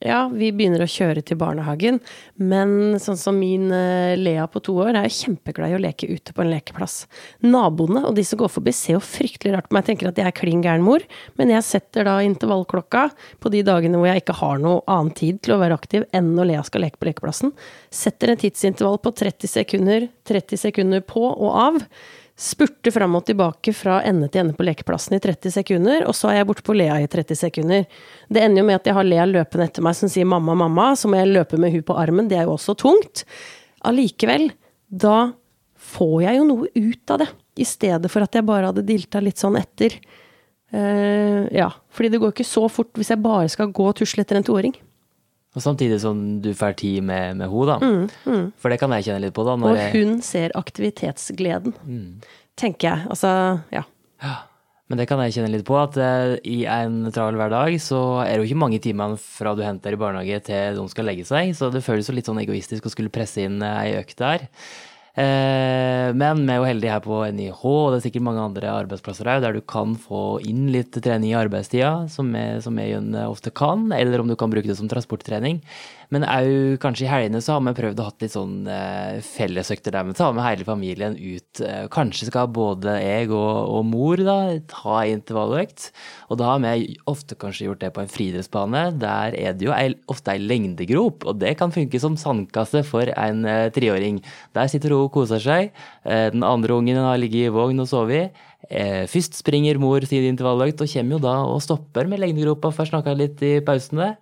ja, 0.03 0.25
vi 0.27 0.49
begynner 0.51 0.82
å 0.84 0.89
kjøre 0.89 1.21
til 1.23 1.38
barnehagen, 1.39 2.01
men 2.36 2.97
sånn 2.99 3.15
som 3.19 3.38
min 3.39 3.69
uh, 3.71 4.15
Lea 4.19 4.43
på 4.51 4.60
to 4.65 4.75
år 4.84 4.97
er 4.99 5.08
jo 5.08 5.15
kjempeglad 5.15 5.71
i 5.71 5.77
å 5.77 5.82
leke 5.82 6.10
ute 6.10 6.36
på 6.36 6.43
en 6.43 6.51
lekeplass. 6.51 7.06
Naboene 7.45 8.01
og 8.10 8.17
de 8.17 8.25
som 8.27 8.41
går 8.41 8.51
forbi 8.51 8.73
ser 8.75 8.97
jo 8.97 9.03
fryktelig 9.03 9.53
rart 9.56 9.69
på 9.69 9.77
meg, 9.77 9.86
tenker 9.88 10.10
at 10.10 10.19
jeg 10.19 10.27
er 10.27 10.36
klin 10.36 10.63
gæren 10.65 10.84
mor, 10.84 11.06
men 11.39 11.53
jeg 11.56 11.67
setter 11.67 12.10
da 12.10 12.17
intervallklokka 12.25 13.06
på 13.43 13.53
de 13.53 13.63
dagene 13.63 14.01
hvor 14.01 14.12
jeg 14.12 14.25
ikke 14.25 14.39
har 14.41 14.60
noe 14.63 14.84
annen 14.91 15.13
tid 15.15 15.39
til 15.43 15.56
å 15.56 15.62
være 15.63 15.77
aktiv 15.79 16.08
enn 16.12 16.34
når 16.36 16.51
Lea 16.51 16.65
skal 16.67 16.84
leke 16.84 16.99
på 16.99 17.08
lekeplassen. 17.08 17.56
Setter 17.93 18.34
en 18.34 18.43
tidsintervall 18.43 18.99
på 19.03 19.15
30 19.23 19.56
sekunder, 19.56 20.10
30 20.27 20.65
sekunder 20.67 21.06
på 21.08 21.23
og 21.32 21.47
av 21.63 21.79
spurte 22.39 22.91
fram 22.91 23.13
og 23.17 23.25
tilbake 23.27 23.73
fra 23.77 23.99
ende 24.07 24.27
til 24.31 24.41
ende 24.41 24.55
på 24.57 24.65
lekeplassen 24.65 25.15
i 25.17 25.21
30 25.21 25.53
sekunder, 25.53 26.05
og 26.09 26.15
så 26.17 26.31
er 26.31 26.39
jeg 26.39 26.47
borte 26.49 26.65
på 26.65 26.75
Lea 26.75 26.97
i 27.03 27.09
30 27.09 27.37
sekunder. 27.37 27.85
Det 28.25 28.41
ender 28.41 28.63
jo 28.63 28.67
med 28.69 28.79
at 28.79 28.89
jeg 28.89 28.97
har 28.97 29.05
Lea 29.05 29.27
løpende 29.29 29.67
etter 29.69 29.85
meg 29.85 29.95
som 29.97 30.09
sier 30.09 30.25
'mamma, 30.25 30.55
mamma', 30.57 30.95
så 30.97 31.07
må 31.07 31.21
jeg 31.21 31.33
løpe 31.33 31.57
med 31.57 31.71
hun 31.71 31.83
på 31.83 31.97
armen, 31.97 32.27
det 32.27 32.37
er 32.37 32.43
jo 32.49 32.57
også 32.57 32.75
tungt. 32.75 33.23
Allikevel, 33.85 34.51
da 34.89 35.33
får 35.77 36.21
jeg 36.23 36.37
jo 36.37 36.43
noe 36.47 36.67
ut 36.73 37.11
av 37.11 37.19
det, 37.19 37.29
i 37.59 37.65
stedet 37.65 38.09
for 38.09 38.23
at 38.23 38.33
jeg 38.33 38.45
bare 38.45 38.71
hadde 38.71 38.85
dilta 38.87 39.21
litt 39.21 39.37
sånn 39.37 39.59
etter. 39.59 39.93
Uh, 40.73 41.45
ja, 41.53 41.69
fordi 41.93 42.09
det 42.09 42.19
går 42.19 42.31
ikke 42.33 42.49
så 42.49 42.65
fort 42.71 42.89
hvis 42.97 43.11
jeg 43.13 43.21
bare 43.21 43.49
skal 43.51 43.69
gå 43.69 43.85
og 43.85 43.95
tusle 43.99 44.23
etter 44.25 44.39
en 44.39 44.47
toåring. 44.47 44.73
Og 45.53 45.61
samtidig 45.61 45.99
som 46.01 46.21
du 46.41 46.49
får 46.57 46.79
tid 46.81 47.03
med, 47.05 47.37
med 47.37 47.49
henne, 47.49 47.65
da. 47.69 47.75
Mm, 47.81 48.07
mm. 48.25 48.45
For 48.57 48.73
det 48.73 48.79
kan 48.81 48.93
jeg 48.95 49.05
kjenne 49.09 49.21
litt 49.21 49.35
på, 49.37 49.45
da. 49.45 49.53
og 49.53 49.77
hun 49.93 50.15
jeg... 50.15 50.23
ser 50.25 50.55
aktivitetsgleden, 50.57 51.75
mm. 51.85 52.07
tenker 52.59 52.89
jeg. 52.89 53.05
Altså, 53.13 53.33
ja. 53.73 53.83
ja. 54.23 54.33
Men 54.89 54.99
det 54.99 55.05
kan 55.09 55.21
jeg 55.23 55.35
kjenne 55.37 55.51
litt 55.53 55.65
på, 55.67 55.77
at 55.79 55.95
uh, 56.01 56.33
i 56.41 56.63
en 56.69 57.05
travel 57.13 57.37
hverdag 57.39 57.77
så 57.81 57.99
er 58.25 58.33
det 58.33 58.41
jo 58.41 58.49
ikke 58.49 58.63
mange 58.65 58.81
timene 58.83 59.19
fra 59.21 59.53
du 59.57 59.61
henter 59.65 59.95
i 59.95 59.99
barnehage 60.01 60.41
til 60.49 60.79
de 60.79 60.87
skal 60.91 61.07
legge 61.07 61.27
seg, 61.29 61.53
så 61.57 61.69
det 61.73 61.85
føles 61.85 62.09
jo 62.09 62.17
litt 62.17 62.29
sånn 62.29 62.41
egoistisk 62.41 62.89
å 62.89 62.93
skulle 62.93 63.13
presse 63.13 63.45
inn 63.45 63.61
uh, 63.61 63.77
ei 63.85 63.93
økt 64.01 64.17
der. 64.19 64.49
Eh, 65.13 66.10
men 66.17 66.39
vi 66.41 66.49
er 66.49 66.58
jo 66.58 66.65
heldige 66.65 66.93
her 66.95 67.02
på 67.06 67.19
NIH, 67.38 67.60
og 67.69 67.91
det 67.93 67.99
er 67.99 68.06
sikkert 68.08 68.26
mange 68.26 68.41
andre 68.41 68.71
arbeidsplasser 68.73 69.30
òg, 69.30 69.43
der 69.43 69.54
du 69.54 69.62
kan 69.62 69.93
få 69.99 70.39
inn 70.41 70.71
litt 70.73 70.97
trening 70.97 71.30
i 71.30 71.38
arbeidstida, 71.38 72.08
som 72.10 72.32
vi, 72.34 72.41
som 72.65 72.80
vi 72.82 72.88
ofte 73.21 73.54
kan, 73.54 73.91
eller 73.93 74.23
om 74.23 74.32
du 74.32 74.38
kan 74.39 74.49
bruke 74.49 74.69
det 74.69 74.80
som 74.80 74.89
transporttrening. 74.89 75.62
Men 76.13 76.26
òg 76.30 76.78
kanskje 76.84 77.08
i 77.08 77.10
helgene 77.10 77.39
så 77.41 77.56
har 77.56 77.63
vi 77.65 77.73
prøvd 77.78 78.02
å 78.02 78.06
ha 78.06 78.13
litt 78.21 78.34
sånn 78.36 78.67
eh, 78.69 79.17
fellesøkter 79.26 79.95
der 79.95 80.06
vi 80.06 80.13
tar 80.17 80.36
med 80.36 80.45
hele 80.45 80.67
familien 80.67 81.15
ut. 81.17 81.62
Eh, 81.63 81.88
kanskje 81.93 82.28
skal 82.30 82.52
både 82.54 82.99
jeg 83.02 83.32
og, 83.32 83.71
og 83.73 83.88
mor 83.89 84.21
da 84.21 84.36
ha 84.84 84.99
intervalløkt. 85.10 85.88
Og 86.30 86.38
da 86.41 86.52
har 86.52 86.62
vi 86.62 86.99
ofte 87.10 87.38
kanskje 87.39 87.65
gjort 87.69 87.82
det 87.82 87.89
på 87.95 88.04
en 88.04 88.12
friidrettsbane. 88.13 88.84
Der 89.02 89.38
er 89.39 89.58
det 89.58 89.65
jo 89.65 89.73
ofte 90.13 90.36
ei 90.36 90.43
lengdegrop, 90.43 91.26
og 91.26 91.41
det 91.41 91.56
kan 91.58 91.73
funke 91.73 92.02
som 92.02 92.19
sandkasse 92.19 92.84
for 92.86 93.10
en 93.15 93.41
eh, 93.49 93.71
treåring. 93.73 94.21
Der 94.54 94.69
sitter 94.69 94.93
hun 94.93 95.08
og 95.08 95.13
koser 95.17 95.41
seg. 95.41 95.73
Eh, 96.06 96.28
den 96.36 96.45
andre 96.45 96.78
ungen 96.78 97.02
har 97.02 97.17
ligget 97.21 97.49
i 97.49 97.56
vogn 97.58 97.82
og 97.82 97.89
sovet. 97.89 98.38
Eh, 98.69 99.10
først 99.10 99.41
springer 99.41 99.82
mor 99.82 100.06
sin 100.06 100.30
intervalløkt, 100.30 100.86
og 100.86 100.93
kommer 100.93 101.17
jo 101.17 101.23
da 101.26 101.39
og 101.49 101.65
stopper 101.65 102.06
med 102.12 102.21
lengdegropa 102.21 102.69
for 102.69 102.86
å 102.86 102.93
snakke 102.93 103.17
litt 103.17 103.41
i 103.41 103.58
pausene 103.65 104.13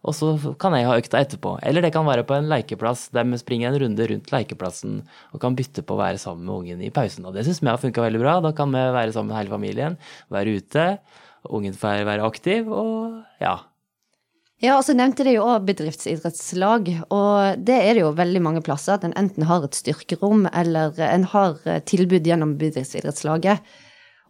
og 0.00 0.16
så 0.16 0.32
kan 0.60 0.72
jeg 0.76 0.86
ha 0.88 0.96
økta 0.96 1.20
etterpå. 1.20 1.58
Eller 1.66 1.84
det 1.84 1.92
kan 1.92 2.06
være 2.08 2.24
på 2.24 2.36
en 2.38 2.48
lekeplass 2.48 3.08
der 3.12 3.26
vi 3.28 3.40
springer 3.40 3.68
en 3.68 3.80
runde 3.82 4.06
rundt 4.08 4.30
lekeplassen 4.32 5.00
og 5.34 5.42
kan 5.42 5.56
bytte 5.58 5.84
på 5.84 5.96
å 5.96 6.00
være 6.00 6.20
sammen 6.22 6.46
med 6.46 6.54
ungen 6.54 6.84
i 6.86 6.92
pausen. 6.94 7.26
Og 7.28 7.36
det 7.36 7.44
syns 7.44 7.60
vi 7.60 7.68
har 7.68 7.80
funka 7.80 8.06
veldig 8.06 8.22
bra. 8.22 8.38
Da 8.44 8.54
kan 8.56 8.72
vi 8.72 8.80
være 8.80 9.12
sammen 9.12 9.34
med 9.34 9.42
hele 9.42 9.52
familien, 9.52 9.98
være 10.32 10.56
ute, 10.56 10.86
ungen 11.50 11.76
får 11.76 12.06
være 12.08 12.24
aktiv, 12.24 12.70
og 12.72 13.20
ja. 13.44 13.58
Ja, 14.60 14.74
og 14.76 14.84
så 14.84 14.92
nevnte 14.96 15.24
det 15.24 15.38
jo 15.38 15.46
òg 15.48 15.68
bedriftsidrettslag, 15.68 16.88
og 17.08 17.60
det 17.64 17.78
er 17.80 17.94
det 17.96 18.02
jo 18.02 18.10
veldig 18.16 18.42
mange 18.44 18.64
plasser. 18.64 18.96
At 18.96 19.06
en 19.08 19.16
enten 19.16 19.46
har 19.48 19.64
et 19.64 19.76
styrkerom, 19.76 20.46
eller 20.52 20.96
en 21.04 21.24
har 21.32 21.60
tilbud 21.88 22.28
gjennom 22.28 22.58
bedriftsidrettslaget. 22.60 23.64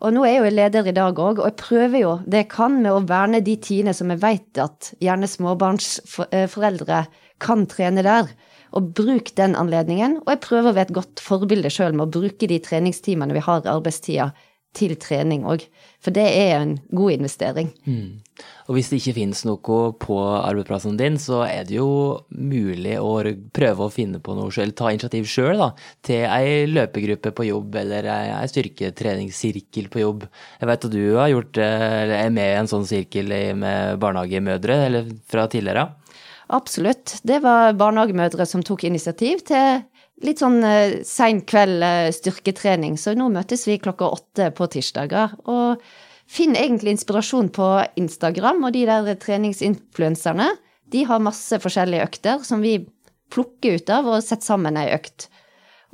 Og 0.01 0.15
nå 0.17 0.23
er 0.25 0.33
jeg 0.33 0.41
jo 0.41 0.53
leder 0.57 0.87
i 0.89 0.95
dag 0.97 1.19
òg, 1.21 1.43
og 1.43 1.49
jeg 1.51 1.59
prøver 1.61 2.01
jo 2.01 2.13
det 2.25 2.45
jeg 2.45 2.51
kan 2.55 2.79
med 2.81 2.95
å 2.95 3.03
verne 3.05 3.43
de 3.45 3.57
tidene 3.61 3.93
som 3.97 4.09
jeg 4.13 4.23
vet 4.23 4.61
at 4.63 4.95
gjerne 5.05 5.29
småbarnsforeldre 5.29 7.03
kan 7.45 7.67
trene 7.69 8.05
der. 8.07 8.31
Og 8.77 8.93
bruk 8.97 9.33
den 9.37 9.57
anledningen. 9.59 10.21
Og 10.23 10.31
jeg 10.31 10.43
prøver 10.47 10.71
å 10.71 10.77
være 10.77 10.89
et 10.89 10.97
godt 10.97 11.21
forbilde 11.21 11.73
sjøl 11.75 11.93
med 11.93 12.07
å 12.07 12.15
bruke 12.21 12.49
de 12.49 12.61
treningstimene 12.65 13.35
vi 13.37 13.43
har 13.45 13.67
i 13.67 13.73
arbeidstida, 13.73 14.31
til 14.77 14.95
trening 15.01 15.45
òg. 15.49 15.65
For 16.01 16.15
det 16.15 16.25
er 16.25 16.55
en 16.61 16.77
god 16.97 17.13
investering. 17.19 17.73
Mm. 17.85 18.21
Og 18.71 18.77
hvis 18.77 18.89
det 18.89 19.01
ikke 19.01 19.17
finnes 19.19 19.43
noe 19.45 19.81
på 20.01 20.17
arbeidsplassen 20.17 20.97
din, 20.97 21.19
så 21.21 21.43
er 21.45 21.67
det 21.69 21.77
jo 21.77 21.91
mulig 22.31 22.95
å 23.03 23.19
prøve 23.57 23.85
å 23.85 23.93
finne 23.93 24.23
på 24.23 24.37
noe 24.39 24.55
selv, 24.55 24.77
ta 24.79 24.93
initiativ 24.95 25.29
sjøl 25.29 25.67
til 26.07 26.25
ei 26.25 26.65
løpegruppe 26.71 27.35
på 27.37 27.51
jobb 27.51 27.77
eller 27.83 28.09
ei 28.15 28.49
styrketreningssirkel 28.49 29.91
på 29.93 30.05
jobb. 30.05 30.27
Jeg 30.63 30.71
vet 30.73 30.89
at 30.89 30.97
du 30.97 31.05
har 31.19 31.33
gjort, 31.35 31.61
eller 31.61 32.17
er 32.17 32.35
med 32.39 32.55
i 32.55 32.59
en 32.63 32.71
sånn 32.71 32.89
sirkel 32.89 33.35
med 33.61 34.01
barnehagemødre 34.01 34.85
eller 34.87 35.11
fra 35.29 35.49
tidligere? 35.51 35.91
Absolutt. 36.51 37.21
Det 37.23 37.39
var 37.45 37.77
barnehagemødre 37.79 38.47
som 38.49 38.63
tok 38.67 38.89
initiativ 38.89 39.45
til 39.47 39.85
litt 40.27 40.43
sånn 40.43 40.61
uh, 40.65 41.01
sein 41.07 41.43
kveld 41.49 41.83
uh, 41.85 42.13
styrketrening. 42.15 42.99
Så 43.01 43.17
nå 43.19 43.31
møtes 43.33 43.67
vi 43.69 43.81
klokka 43.83 44.11
åtte 44.13 44.51
på 44.57 44.69
tirsdager. 44.73 45.37
Og 45.51 45.83
Finn 46.31 46.55
egentlig 46.55 46.93
inspirasjon 46.95 47.49
på 47.51 47.69
Instagram, 47.99 48.63
og 48.63 48.75
de 48.77 48.85
der 48.87 49.09
treningsinfluenserne, 49.19 50.47
de 50.91 51.03
har 51.09 51.23
masse 51.23 51.59
forskjellige 51.63 52.07
økter 52.07 52.45
som 52.47 52.63
vi 52.63 52.77
plukker 53.35 53.81
ut 53.81 53.91
av 53.91 54.07
og 54.11 54.23
setter 54.23 54.53
sammen 54.53 54.79
ei 54.79 54.93
økt. 54.95 55.27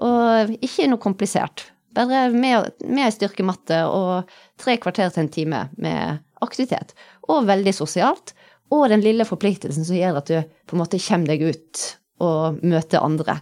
Og 0.05 0.53
ikke 0.61 0.91
noe 0.91 1.01
komplisert. 1.01 1.71
Bare 1.97 2.27
med, 2.35 2.69
med 2.85 3.15
styrkematte 3.15 3.81
og 3.89 4.29
tre 4.61 4.77
kvarter 4.81 5.09
til 5.12 5.25
en 5.25 5.33
time 5.33 5.62
med 5.81 6.21
aktivitet. 6.45 6.93
Og 7.33 7.49
veldig 7.49 7.73
sosialt. 7.77 8.35
Og 8.75 8.91
den 8.93 9.05
lille 9.05 9.25
forpliktelsen 9.25 9.89
som 9.89 9.97
gjør 9.97 10.21
at 10.21 10.29
du 10.29 10.37
på 10.69 10.77
en 10.77 10.83
måte 10.83 11.01
kommer 11.01 11.33
deg 11.33 11.47
ut 11.49 11.87
og 12.25 12.61
møter 12.65 13.05
andre. 13.05 13.39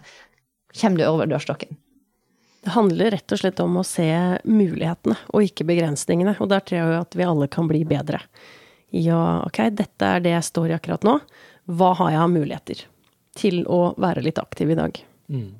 Kommer 0.75 0.99
du 0.99 1.07
over 1.07 1.29
dørstokken. 1.31 1.77
Det 2.65 2.73
handler 2.73 3.13
rett 3.13 3.31
og 3.31 3.39
slett 3.39 3.59
om 3.61 3.77
å 3.77 3.85
se 3.85 4.09
mulighetene, 4.43 5.17
og 5.29 5.45
ikke 5.45 5.67
begrensningene. 5.69 6.33
Og 6.41 6.49
der 6.49 6.63
tror 6.65 6.79
jeg 6.79 6.95
at 6.97 7.17
vi 7.17 7.27
alle 7.27 7.47
kan 7.51 7.69
bli 7.69 7.83
bedre. 7.85 8.23
Ja, 8.89 9.43
ok, 9.45 9.59
dette 9.75 10.09
er 10.15 10.23
det 10.23 10.33
jeg 10.33 10.47
står 10.47 10.71
i 10.71 10.75
akkurat 10.77 11.05
nå. 11.05 11.19
Hva 11.69 11.91
har 11.99 12.13
jeg 12.13 12.23
av 12.23 12.33
muligheter 12.33 12.81
til 13.37 13.61
å 13.69 13.93
være 14.01 14.23
litt 14.25 14.41
aktiv 14.41 14.73
i 14.73 14.79
dag? 14.79 14.97
Mm. 15.29 15.51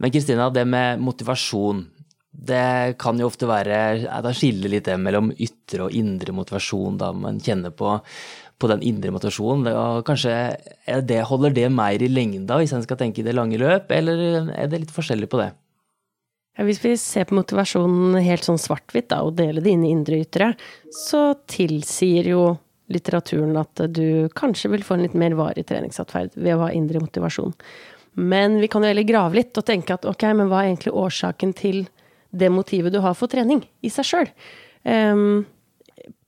Men 0.00 0.14
Kristina, 0.14 0.48
det 0.50 0.64
med 0.68 1.02
motivasjon, 1.04 1.84
det 2.46 2.96
kan 3.02 3.18
jo 3.20 3.28
ofte 3.30 3.48
være 3.48 3.76
Da 4.24 4.32
skiller 4.36 4.72
litt 4.72 4.88
det 4.88 4.96
mellom 5.00 5.32
ytre 5.32 5.86
og 5.86 5.96
indre 5.96 6.34
motivasjon, 6.36 6.98
da 7.00 7.10
man 7.16 7.40
kjenner 7.42 7.74
på, 7.74 7.96
på 8.58 8.70
den 8.70 8.84
indre 8.86 9.12
motivasjonen. 9.14 9.68
Og 9.72 10.04
kanskje 10.06 10.34
det, 11.06 11.22
holder 11.28 11.54
det 11.56 11.68
mer 11.72 12.02
i 12.02 12.10
lengda 12.10 12.60
hvis 12.60 12.74
en 12.76 12.84
skal 12.86 13.00
tenke 13.00 13.22
i 13.22 13.26
det 13.26 13.36
lange 13.36 13.60
løp, 13.60 13.92
eller 13.94 14.50
er 14.54 14.70
det 14.70 14.84
litt 14.84 14.94
forskjellig 14.94 15.30
på 15.32 15.42
det? 15.42 15.52
Ja, 16.54 16.62
hvis 16.68 16.78
vi 16.84 16.92
ser 17.00 17.26
på 17.26 17.34
motivasjonen 17.34 18.14
helt 18.22 18.46
sånn 18.46 18.60
svart-hvitt, 18.62 19.10
og 19.18 19.34
deler 19.40 19.64
det 19.64 19.72
inn 19.74 19.86
i 19.86 19.90
indre 19.90 20.20
og 20.20 20.28
ytre, 20.28 20.52
så 20.94 21.32
tilsier 21.50 22.30
jo 22.30 22.44
litteraturen 22.92 23.56
at 23.58 23.80
du 23.96 24.28
kanskje 24.36 24.70
vil 24.74 24.84
få 24.86 24.98
en 24.98 25.02
litt 25.06 25.16
mer 25.18 25.34
varig 25.38 25.64
treningsatferd 25.66 26.36
ved 26.36 26.54
å 26.54 26.66
ha 26.66 26.70
indre 26.76 27.02
motivasjon. 27.02 27.56
Men 28.14 28.60
vi 28.62 28.68
kan 28.70 28.84
jo 28.84 28.92
heller 28.92 29.06
grave 29.08 29.40
litt 29.40 29.58
og 29.58 29.66
tenke 29.66 29.96
at 29.96 30.06
ok, 30.06 30.28
men 30.38 30.50
hva 30.50 30.62
er 30.62 30.70
egentlig 30.70 30.94
årsaken 30.94 31.54
til 31.58 31.80
det 32.34 32.52
motivet 32.52 32.94
du 32.94 33.00
har 33.04 33.16
for 33.18 33.30
trening 33.30 33.62
i 33.84 33.92
seg 33.92 34.08
sjøl? 34.08 34.30
Um, 34.84 35.44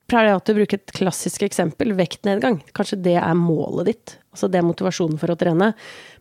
pleier 0.06 0.30
jeg 0.30 0.36
alltid 0.36 0.54
å 0.54 0.58
bruke 0.60 0.78
et 0.78 0.94
klassisk 0.94 1.42
eksempel, 1.46 1.90
vektnedgang. 1.98 2.60
Kanskje 2.76 2.98
det 3.08 3.16
er 3.18 3.38
målet 3.38 3.90
ditt. 3.90 4.14
Altså 4.36 4.48
det 4.52 4.60
er 4.60 4.66
motivasjonen 4.66 5.18
for 5.18 5.32
å 5.32 5.36
trene. 5.38 5.72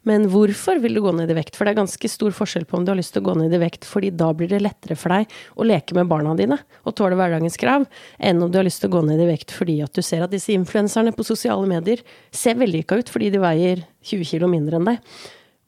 Men 0.09 0.25
hvorfor 0.31 0.79
vil 0.81 0.97
du 0.97 1.01
gå 1.05 1.11
ned 1.17 1.29
i 1.29 1.37
vekt? 1.37 1.57
For 1.57 1.67
det 1.67 1.75
er 1.75 1.81
ganske 1.81 2.09
stor 2.09 2.33
forskjell 2.33 2.65
på 2.69 2.79
om 2.79 2.85
du 2.85 2.91
har 2.93 2.97
lyst 2.97 3.13
til 3.15 3.21
å 3.21 3.27
gå 3.27 3.35
ned 3.37 3.53
i 3.53 3.61
vekt 3.61 3.85
fordi 3.89 4.11
da 4.15 4.31
blir 4.37 4.49
det 4.49 4.63
lettere 4.63 4.97
for 4.97 5.13
deg 5.13 5.33
å 5.53 5.67
leke 5.67 5.97
med 5.97 6.09
barna 6.09 6.33
dine 6.37 6.57
og 6.85 6.97
tåle 6.97 7.17
hverdagens 7.19 7.59
krav, 7.61 7.85
enn 8.17 8.41
om 8.41 8.51
du 8.51 8.59
har 8.59 8.65
lyst 8.65 8.81
til 8.81 8.89
å 8.89 8.95
gå 8.97 9.03
ned 9.05 9.21
i 9.21 9.29
vekt 9.29 9.53
fordi 9.53 9.79
at 9.85 9.93
du 9.93 10.01
ser 10.05 10.25
at 10.25 10.33
disse 10.33 10.53
influenserne 10.55 11.13
på 11.15 11.25
sosiale 11.27 11.67
medier 11.69 12.01
ser 12.33 12.57
vellykka 12.61 13.01
ut 13.01 13.11
fordi 13.11 13.33
de 13.35 13.43
veier 13.43 13.83
20 14.05 14.31
kilo 14.31 14.49
mindre 14.49 14.79
enn 14.79 14.93
deg. 14.93 15.11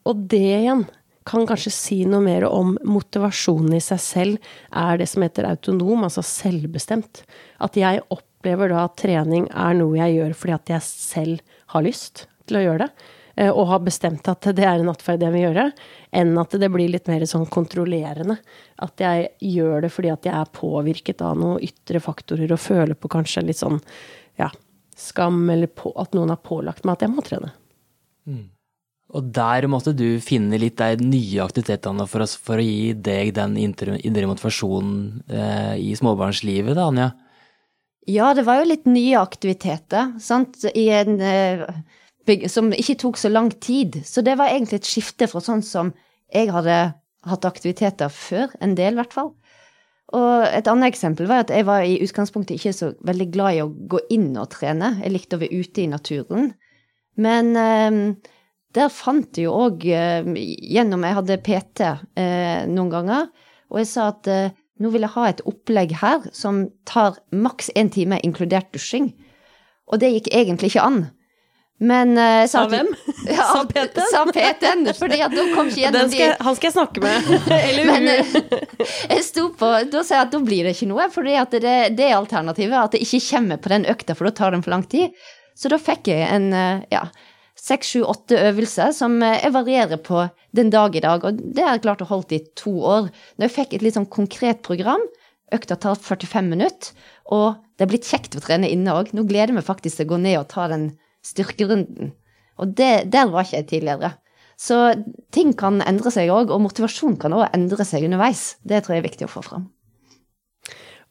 Og 0.07 0.25
det 0.31 0.45
igjen 0.61 0.87
kan 1.27 1.47
kanskje 1.49 1.73
si 1.73 1.97
noe 2.07 2.23
mer 2.23 2.45
om 2.47 2.75
motivasjonen 2.87 3.75
i 3.77 3.83
seg 3.83 4.01
selv 4.03 4.49
er 4.71 5.01
det 5.01 5.09
som 5.11 5.25
heter 5.25 5.49
autonom, 5.49 6.05
altså 6.07 6.23
selvbestemt. 6.25 7.23
At 7.63 7.77
jeg 7.79 8.03
opplever 8.13 8.71
da 8.71 8.85
at 8.87 8.97
trening 9.01 9.49
er 9.51 9.77
noe 9.77 9.99
jeg 9.99 10.17
gjør 10.17 10.35
fordi 10.39 10.55
at 10.55 10.73
jeg 10.77 10.87
selv 10.87 11.61
har 11.73 11.85
lyst 11.85 12.27
til 12.47 12.59
å 12.59 12.65
gjøre 12.65 12.87
det. 12.87 13.07
Eh, 13.37 13.51
og 13.51 13.67
har 13.69 13.83
bestemt 13.85 14.27
at 14.31 14.49
det 14.57 14.65
er 14.65 14.81
en 14.81 14.91
atferd 14.91 15.21
jeg 15.21 15.35
vil 15.35 15.45
gjøre, 15.45 15.67
enn 16.15 16.33
at 16.41 16.55
det 16.57 16.71
blir 16.73 16.89
litt 16.89 17.09
mer 17.11 17.25
sånn 17.29 17.45
kontrollerende. 17.53 18.39
At 18.81 19.03
jeg 19.03 19.29
gjør 19.53 19.85
det 19.85 19.91
fordi 19.93 20.13
at 20.13 20.25
jeg 20.25 20.33
er 20.33 20.53
påvirket 20.57 21.21
av 21.25 21.37
noen 21.37 21.61
ytre 21.65 22.01
faktorer 22.03 22.55
og 22.55 22.63
føler 22.63 22.97
på 22.97 23.11
kanskje 23.13 23.45
litt 23.45 23.61
sånn 23.61 23.81
ja, 24.41 24.49
skam, 24.97 25.43
eller 25.53 25.69
på, 25.69 25.93
at 26.01 26.17
noen 26.17 26.33
har 26.33 26.41
pålagt 26.41 26.87
meg 26.87 26.97
at 26.97 27.05
jeg 27.05 27.13
må 27.13 27.25
trene. 27.25 27.51
Mm. 28.27 28.45
Og 29.15 29.29
der 29.31 29.69
måtte 29.71 29.93
du 29.95 30.19
finne 30.19 30.59
litt 30.59 30.81
de 30.81 30.97
nye 30.99 31.39
aktivitetene 31.45 32.07
for, 32.11 32.25
oss, 32.25 32.35
for 32.35 32.59
å 32.59 32.65
gi 32.65 32.91
deg 32.91 33.31
den 33.37 33.55
indre 33.59 34.27
motivasjonen 34.27 35.21
eh, 35.31 35.75
i 35.79 35.93
småbarnslivet, 35.95 36.75
da, 36.75 36.89
Anja? 36.91 37.07
Ja, 38.07 38.33
det 38.35 38.43
var 38.47 38.59
jo 38.59 38.67
litt 38.67 38.85
nye 38.87 39.19
aktiviteter. 39.19 40.13
sant? 40.23 40.59
En 40.73 41.21
eh, 41.23 41.63
som 42.51 42.71
ikke 42.75 42.99
tok 42.99 43.19
så 43.19 43.31
lang 43.31 43.49
tid. 43.63 44.01
Så 44.07 44.23
det 44.23 44.35
var 44.39 44.51
egentlig 44.51 44.81
et 44.81 44.91
skifte 44.91 45.27
fra 45.31 45.43
sånn 45.43 45.63
som 45.63 45.93
jeg 46.33 46.51
hadde 46.51 46.77
hatt 47.27 47.47
aktiviteter 47.47 48.11
før, 48.11 48.51
en 48.63 48.75
del 48.75 48.95
i 48.95 48.99
hvert 48.99 49.15
fall. 49.15 49.33
Og 50.15 50.47
et 50.55 50.67
annet 50.71 50.91
eksempel 50.93 51.27
var 51.27 51.43
at 51.43 51.51
jeg 51.51 51.67
var 51.67 51.83
i 51.83 51.99
utgangspunktet 52.03 52.55
ikke 52.55 52.75
så 52.75 52.93
veldig 53.07 53.27
glad 53.31 53.55
i 53.55 53.63
å 53.63 53.71
gå 53.71 53.99
inn 54.15 54.29
og 54.39 54.51
trene. 54.55 54.97
Jeg 55.03 55.15
likte 55.15 55.39
å 55.39 55.43
være 55.43 55.63
ute 55.63 55.83
i 55.83 55.91
naturen. 55.91 56.51
Men 57.19 57.55
eh, 57.59 57.99
der 58.77 58.93
fant 58.93 59.37
jeg 59.37 59.47
jo 59.47 59.57
òg 59.65 59.83
eh, 59.89 60.27
gjennom 60.37 61.05
Jeg 61.07 61.17
hadde 61.19 61.41
PT 61.43 61.83
eh, 61.87 62.63
noen 62.69 62.93
ganger, 62.93 63.27
og 63.71 63.81
jeg 63.81 63.89
sa 63.91 64.09
at 64.13 64.29
eh, 64.31 64.55
nå 64.77 64.91
vil 64.93 65.05
jeg 65.07 65.15
ha 65.15 65.27
et 65.31 65.43
opplegg 65.49 65.95
her 66.03 66.27
som 66.35 66.67
tar 66.85 67.17
maks 67.33 67.71
én 67.75 67.89
time, 67.93 68.19
inkludert 68.23 68.69
dusjing. 68.75 69.09
Og 69.89 70.01
det 70.01 70.11
gikk 70.13 70.33
egentlig 70.35 70.73
ikke 70.73 70.85
an. 70.85 70.99
Men 71.77 72.17
uh, 72.17 72.43
sa 72.49 72.63
hvem? 72.69 72.87
Ja, 73.29 73.43
sa 73.53 73.63
PT? 73.69 74.01
Sa 74.09 74.23
PT-en, 74.25 74.87
fordi 74.97 75.19
at 75.21 75.33
da 75.35 75.45
kom 75.53 75.69
ikke 75.69 75.83
gjennom 75.83 76.09
skal, 76.09 76.33
de 76.33 76.45
Han 76.47 76.57
skal 76.57 76.69
jeg 76.69 76.75
snakke 76.75 77.03
med. 77.03 77.31
Eller 77.69 77.89
Men 77.89 78.07
uh, 78.09 78.37
jeg 79.11 79.25
sto 79.27 79.47
på 79.57 79.71
Da 79.91 80.01
sa 80.01 80.21
jeg 80.21 80.27
at 80.27 80.33
da 80.33 80.41
blir 80.41 80.65
det 80.65 80.73
ikke 80.77 80.89
noe, 80.89 81.09
fordi 81.13 81.37
at 81.37 81.53
det, 81.53 81.77
det 81.97 82.09
er 82.09 82.17
alternativet. 82.17 82.77
At 82.81 82.97
det 82.97 83.03
ikke 83.05 83.23
kommer 83.29 83.61
på 83.61 83.73
den 83.73 83.85
økta, 83.93 84.17
for 84.17 84.29
da 84.29 84.33
tar 84.39 84.55
den 84.57 84.65
for 84.65 84.73
lang 84.73 84.87
tid. 84.89 85.13
Så 85.57 85.69
da 85.73 85.79
fikk 85.81 86.09
jeg 86.13 86.25
en 86.29 86.49
uh, 86.53 86.85
ja, 86.93 87.07
seks, 87.67 87.93
sju, 87.93 88.01
åtte 88.07 88.39
øvelser 88.49 88.93
som 88.95 89.17
jeg 89.23 89.51
varierer 89.55 89.99
på 90.03 90.25
den 90.55 90.71
dag 90.73 90.95
i 90.95 91.03
dag. 91.03 91.25
Og 91.27 91.39
det 91.41 91.65
har 91.65 91.75
jeg 91.75 91.85
klart 91.85 92.03
å 92.05 92.09
holde 92.09 92.37
i 92.37 92.43
to 92.59 92.73
år. 92.79 93.09
Når 93.37 93.47
jeg 93.47 93.55
fikk 93.57 93.75
et 93.75 93.85
litt 93.85 93.97
sånn 93.97 94.09
konkret 94.11 94.63
program, 94.65 95.03
økta 95.53 95.77
tar 95.79 95.99
45 95.99 96.51
minutter, 96.51 96.93
og 97.31 97.59
det 97.77 97.85
er 97.85 97.91
blitt 97.91 98.07
kjekt 98.07 98.35
å 98.35 98.43
trene 98.43 98.69
inne 98.71 98.95
òg. 98.95 99.11
Nå 99.15 99.25
gleder 99.27 99.53
jeg 99.53 99.59
meg 99.59 99.67
faktisk 99.67 99.99
til 99.99 100.07
å 100.07 100.13
gå 100.13 100.21
ned 100.23 100.39
og 100.41 100.49
ta 100.51 100.67
den 100.71 100.89
styrkerunden. 101.25 102.13
Og 102.57 102.73
det, 102.77 103.09
der 103.13 103.29
var 103.31 103.45
ikke 103.45 103.61
jeg 103.61 103.69
tidligere. 103.71 104.13
Så 104.57 104.77
ting 105.35 105.51
kan 105.57 105.83
endre 105.85 106.11
seg 106.13 106.31
òg, 106.33 106.49
og 106.49 106.63
motivasjon 106.63 107.19
kan 107.21 107.35
òg 107.37 107.51
endre 107.51 107.85
seg 107.85 108.07
underveis. 108.07 108.55
Det 108.65 108.81
tror 108.83 108.97
jeg 108.97 109.03
er 109.03 109.09
viktig 109.09 109.27
å 109.27 109.33
få 109.35 109.43
fram. 109.45 109.67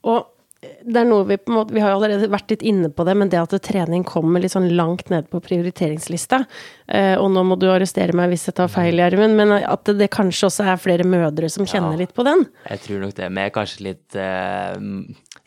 Og 0.07 0.25
det 0.64 1.01
er 1.01 1.07
noe 1.09 1.27
vi 1.29 1.37
på 1.38 1.53
en 1.53 1.57
måte 1.59 1.75
Vi 1.77 1.83
har 1.83 1.92
allerede 1.92 2.31
vært 2.33 2.55
litt 2.55 2.62
inne 2.66 2.88
på 2.95 3.05
det, 3.07 3.14
men 3.19 3.31
det 3.31 3.38
at 3.38 3.53
trening 3.66 4.07
kommer 4.09 4.40
litt 4.42 4.55
sånn 4.55 4.71
langt 4.79 5.11
ned 5.12 5.29
på 5.31 5.40
prioriteringslista 5.45 6.40
eh, 6.88 7.14
Og 7.21 7.29
nå 7.35 7.42
må 7.47 7.59
du 7.61 7.69
arrestere 7.71 8.16
meg 8.16 8.33
hvis 8.33 8.49
jeg 8.49 8.57
tar 8.59 8.73
feil, 8.73 8.97
Gjermund, 8.97 9.37
men 9.37 9.53
at 9.59 9.92
det, 9.99 10.09
kanskje 10.14 10.49
også 10.49 10.66
er 10.66 10.81
flere 10.81 11.07
mødre 11.07 11.51
som 11.53 11.69
kjenner 11.69 11.95
ja, 11.97 12.05
litt 12.05 12.16
på 12.16 12.25
den? 12.27 12.47
Jeg 12.71 12.83
tror 12.87 13.05
nok 13.05 13.14
det. 13.19 13.29
Men 13.37 13.53
kanskje 13.55 13.88
litt 13.90 14.19
eh, 14.19 14.81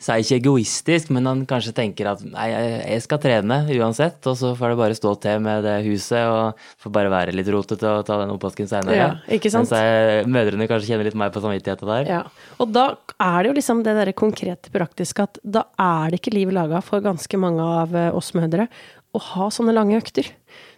så 0.00 0.14
er 0.14 0.22
ikke 0.22 0.38
egoistisk, 0.40 1.10
men 1.12 1.28
han 1.28 1.42
kanskje 1.48 1.74
tenker 1.76 2.08
at 2.14 2.22
nei, 2.24 2.46
jeg 2.48 3.02
skal 3.04 3.20
trene 3.20 3.58
uansett, 3.76 4.18
og 4.30 4.38
så 4.40 4.54
får 4.56 4.72
det 4.72 4.78
bare 4.80 4.96
stå 4.96 5.12
til 5.20 5.42
med 5.44 5.66
det 5.66 5.76
huset, 5.84 6.22
og 6.24 6.62
får 6.80 6.94
bare 6.94 7.12
være 7.12 7.34
litt 7.36 7.50
rotete 7.52 7.90
og 7.98 8.06
ta 8.08 8.16
den 8.22 8.32
oppvasken 8.32 8.70
seinere. 8.70 8.96
Ja, 8.96 9.10
ikke 9.36 9.52
sant? 9.52 9.68
Mens 9.68 10.30
mødrene 10.32 10.68
kanskje 10.70 10.94
kjenner 10.94 11.10
litt 11.10 11.18
mer 11.20 11.34
på 11.34 11.42
samvittigheten 11.44 11.92
der. 11.92 12.08
Ja, 12.08 12.22
og 12.56 12.72
da 12.72 12.86
er 13.20 13.42
det 13.42 13.52
jo 13.52 13.58
liksom 13.58 13.84
det 13.84 13.96
derre 13.98 14.16
konkrete 14.16 14.72
praktiske 14.72 15.28
at 15.28 15.40
da 15.44 15.66
er 15.76 16.10
det 16.10 16.22
ikke 16.22 16.34
liv 16.34 16.54
laga 16.56 16.80
for 16.84 17.04
ganske 17.04 17.40
mange 17.40 17.66
av 17.84 17.92
eh, 17.96 18.08
oss 18.16 18.32
mødre 18.38 18.70
å 19.12 19.20
ha 19.34 19.50
sånne 19.52 19.74
lange 19.76 19.98
økter. 19.98 20.28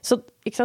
Så 0.03 0.19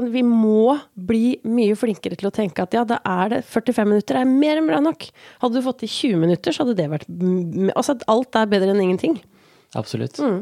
vi 0.09 0.23
må 0.25 0.73
bli 0.95 1.37
mye 1.45 1.75
flinkere 1.77 2.17
til 2.17 2.29
å 2.29 2.33
tenke 2.33 2.63
at 2.65 2.73
ja, 2.73 2.81
da 2.89 2.97
er 3.05 3.35
det 3.35 3.41
45 3.45 3.85
minutter 3.85 4.17
er 4.17 4.29
mer 4.29 4.57
enn 4.57 4.69
bra 4.69 4.81
nok. 4.81 5.05
Hadde 5.43 5.59
du 5.59 5.65
fått 5.65 5.83
til 5.83 5.91
20 5.93 6.23
minutter, 6.25 6.55
så 6.55 6.65
hadde 6.65 6.77
det 6.79 6.87
vært 6.89 7.09
Altså 7.77 7.99
alt 8.09 8.39
er 8.39 8.49
bedre 8.49 8.73
enn 8.73 8.81
ingenting. 8.87 9.19
Absolutt. 9.77 10.17
Mm. 10.17 10.41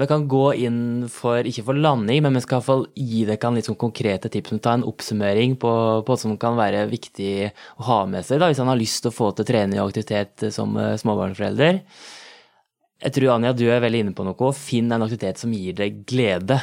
Vi 0.00 0.06
kan 0.08 0.24
gå 0.30 0.44
inn 0.64 0.80
for, 1.12 1.44
ikke 1.44 1.66
for 1.66 1.76
landing, 1.76 2.22
men 2.24 2.38
vi 2.38 2.40
skal 2.40 2.60
iallfall 2.60 2.86
gi 2.96 3.26
dere 3.28 3.52
litt 3.52 3.68
sånn 3.68 3.78
konkrete 3.80 4.30
tips. 4.32 4.54
Ta 4.64 4.78
en 4.78 4.86
oppsummering 4.88 5.58
på, 5.60 5.72
på 6.06 6.14
hva 6.14 6.18
som 6.22 6.38
kan 6.40 6.56
være 6.56 6.86
viktig 6.88 7.50
å 7.50 7.88
ha 7.90 8.00
med 8.08 8.24
seg 8.24 8.40
da, 8.40 8.48
hvis 8.48 8.62
han 8.62 8.70
har 8.72 8.80
lyst 8.80 9.02
til 9.04 9.12
å 9.12 9.18
få 9.18 9.32
til 9.36 9.50
trening 9.50 9.82
og 9.82 9.90
aktivitet 9.90 10.48
som 10.56 10.72
uh, 10.80 10.94
småbarnsforelder. 11.00 11.82
Jeg 13.00 13.16
tror 13.16 13.34
Anja, 13.34 13.52
du 13.56 13.66
er 13.68 13.84
veldig 13.84 14.06
inne 14.06 14.16
på 14.16 14.24
noe. 14.24 14.52
Finn 14.56 14.88
en 14.92 15.04
aktivitet 15.04 15.42
som 15.42 15.52
gir 15.52 15.76
deg 15.76 16.00
glede. 16.08 16.60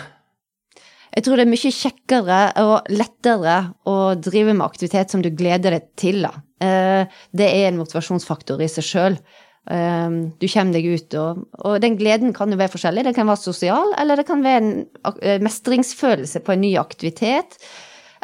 Jeg 1.17 1.25
tror 1.25 1.39
det 1.39 1.47
er 1.47 1.49
mye 1.49 1.73
kjekkere 1.73 2.39
og 2.61 2.89
lettere 2.93 3.55
å 3.89 3.97
drive 4.21 4.53
med 4.53 4.67
aktivitet 4.67 5.09
som 5.09 5.23
du 5.25 5.31
gleder 5.33 5.73
deg 5.73 5.87
til. 5.97 6.21
Da. 6.27 6.29
Eh, 6.61 7.17
det 7.33 7.47
er 7.49 7.71
en 7.71 7.79
motivasjonsfaktor 7.79 8.61
i 8.61 8.67
seg 8.69 8.85
sjøl. 8.85 9.17
Eh, 9.65 10.19
du 10.37 10.45
kommer 10.45 10.77
deg 10.77 10.85
ut, 10.85 11.17
og, 11.17 11.39
og, 11.63 11.79
den 11.81 11.97
gleden 11.97 12.35
kan 12.37 12.53
jo 12.53 12.59
være 12.59 12.75
forskjellig. 12.75 13.07
Det 13.07 13.15
kan 13.17 13.31
være 13.31 13.41
sosial, 13.47 13.95
eller 13.97 14.21
det 14.21 14.27
kan 14.29 14.45
være 14.45 14.61
en 14.61 14.69
eh, 15.17 15.39
mestringsfølelse 15.41 16.43
på 16.45 16.53
en 16.53 16.61
ny 16.67 16.75
aktivitet. 16.77 17.57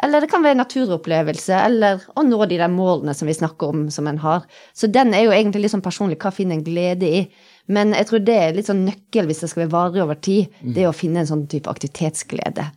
Eller 0.04 0.22
det 0.22 0.30
kan 0.30 0.46
være 0.46 0.60
naturopplevelse, 0.60 1.58
eller 1.66 2.06
å 2.14 2.22
nå 2.26 2.38
de 2.46 2.60
der 2.62 2.70
målene 2.70 3.14
som 3.16 3.26
vi 3.26 3.34
snakker 3.34 3.74
om 3.74 3.84
som 3.94 4.06
en 4.06 4.22
har. 4.22 4.46
Så 4.70 4.86
den 4.86 5.10
er 5.18 5.26
jo 5.26 5.34
egentlig 5.34 5.64
litt 5.64 5.74
sånn 5.74 5.82
personlig. 5.82 6.20
Hva 6.22 6.30
finner 6.34 6.60
en 6.60 6.66
glede 6.66 7.10
i? 7.10 7.26
Men 7.74 7.90
jeg 7.96 8.06
tror 8.06 8.22
det 8.22 8.38
er 8.38 8.54
litt 8.54 8.70
sånn 8.70 8.86
nøkkel 8.86 9.26
hvis 9.26 9.42
det 9.42 9.50
skal 9.50 9.64
være 9.64 9.74
varig 9.74 10.06
over 10.06 10.22
tid. 10.22 10.54
Det 10.62 10.84
er 10.84 10.92
å 10.92 10.96
finne 10.96 11.24
en 11.24 11.30
sånn 11.34 11.46
type 11.50 11.70
aktivitetsglede. 11.70 12.70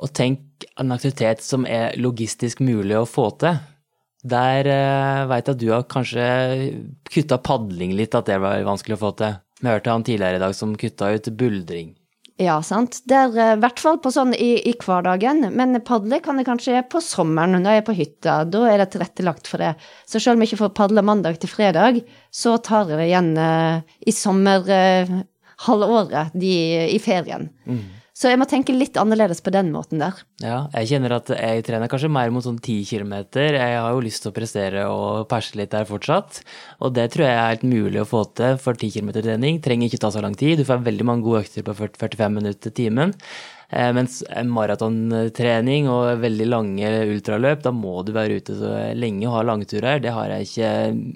Og 0.00 0.12
tenk 0.16 0.64
en 0.80 0.94
aktivitet 0.94 1.42
som 1.44 1.66
er 1.68 1.96
logistisk 2.00 2.62
mulig 2.64 2.96
å 2.96 3.08
få 3.08 3.28
til. 3.40 3.60
Der 4.20 4.68
uh, 4.68 5.28
veit 5.30 5.46
jeg 5.48 5.56
at 5.56 5.60
du 5.60 5.70
har 5.72 5.86
kanskje 5.88 6.24
kutta 7.08 7.38
padling 7.40 7.94
litt, 7.96 8.16
at 8.16 8.28
det 8.28 8.36
var 8.42 8.60
vanskelig 8.68 8.98
å 8.98 9.04
få 9.06 9.14
til. 9.20 9.38
Vi 9.60 9.68
hørte 9.68 9.92
han 9.92 10.04
tidligere 10.04 10.36
i 10.40 10.42
dag 10.42 10.54
som 10.56 10.76
kutta 10.80 11.10
ut 11.12 11.28
buldring. 11.40 11.96
Ja, 12.40 12.62
sant. 12.64 13.02
Det 13.04 13.12
er 13.12 13.36
eh, 13.36 13.52
i 13.52 13.60
hvert 13.60 13.76
fall 13.82 13.98
på 14.00 14.08
sånn 14.14 14.30
i, 14.32 14.64
i 14.70 14.72
hverdagen. 14.80 15.44
Men 15.52 15.76
padle 15.84 16.24
kan 16.24 16.38
jeg 16.40 16.48
kanskje 16.48 16.72
gjøre 16.72 16.88
på 16.94 17.00
sommeren 17.04 17.52
når 17.58 17.68
jeg 17.68 17.76
er 17.82 17.88
på 17.90 17.98
hytta. 17.98 18.48
Da 18.48 18.60
er 18.70 18.80
det 18.80 18.88
tilrettelagt 18.94 19.44
for 19.50 19.58
det. 19.60 19.74
Så 20.08 20.16
selv 20.16 20.32
om 20.38 20.40
jeg 20.40 20.48
ikke 20.48 20.62
får 20.62 20.78
padle 20.78 21.02
mandag 21.04 21.36
til 21.42 21.52
fredag, 21.52 22.00
så 22.32 22.56
tar 22.64 22.88
jeg 22.88 22.96
det 22.96 23.10
igjen 23.10 23.36
uh, 23.36 23.84
i 24.00 24.12
sommerhalvåret, 24.16 26.32
uh, 26.32 26.40
i 26.40 26.96
ferien. 27.04 27.52
Mm. 27.68 27.99
Så 28.20 28.28
jeg 28.28 28.36
må 28.36 28.44
tenke 28.44 28.74
litt 28.76 28.98
annerledes 29.00 29.38
på 29.40 29.52
den 29.54 29.70
måten 29.72 30.02
der. 30.02 30.18
Ja, 30.44 30.58
jeg 30.74 30.90
kjenner 30.90 31.14
at 31.16 31.30
jeg 31.32 31.62
trener 31.64 31.88
kanskje 31.88 32.10
mer 32.12 32.28
mot 32.34 32.44
sånn 32.44 32.58
ti 32.60 32.74
kilometer. 32.84 33.56
Jeg 33.56 33.78
har 33.80 33.94
jo 33.94 34.02
lyst 34.04 34.20
til 34.20 34.28
å 34.28 34.36
prestere 34.36 34.82
og 34.92 35.22
perse 35.30 35.56
litt 35.56 35.72
der 35.72 35.86
fortsatt. 35.88 36.42
Og 36.84 36.92
det 36.98 37.06
tror 37.14 37.24
jeg 37.24 37.38
er 37.38 37.48
helt 37.54 37.64
mulig 37.64 38.02
å 38.02 38.08
få 38.10 38.26
til 38.36 38.58
for 38.60 38.76
ti 38.76 38.90
kilometer 38.92 39.24
trening. 39.24 39.62
Trenger 39.64 39.88
ikke 39.88 40.02
ta 40.02 40.10
så 40.12 40.20
lang 40.20 40.36
tid. 40.36 40.60
Du 40.60 40.68
får 40.68 40.84
veldig 40.84 41.06
mange 41.08 41.24
gode 41.24 41.46
økter 41.46 41.64
på 41.64 41.72
40, 41.78 41.96
45 42.02 42.36
minutter 42.36 42.74
timen. 42.76 43.14
Eh, 43.70 43.88
mens 43.96 44.18
maratontrening 44.52 45.88
og 45.88 46.20
veldig 46.20 46.48
lange 46.50 46.90
ultraløp, 47.14 47.62
da 47.64 47.72
må 47.72 48.02
du 48.04 48.12
være 48.12 48.36
ute 48.42 48.58
så 48.58 48.74
lenge 49.00 49.30
og 49.30 49.38
ha 49.38 49.46
langturer. 49.48 50.02
Det 50.04 50.12
har 50.12 50.34
jeg 50.34 50.50
ikke 50.50 50.74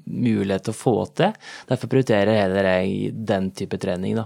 mulighet 0.09 0.71
til 0.71 0.73
å 0.73 0.81
få 0.81 0.97
til. 1.21 1.37
Derfor 1.69 1.93
prioriterer 1.93 2.47
heller 2.47 2.71
jeg 2.79 3.13
den 3.29 3.53
type 3.53 3.83
trening, 3.83 4.17
da 4.23 4.25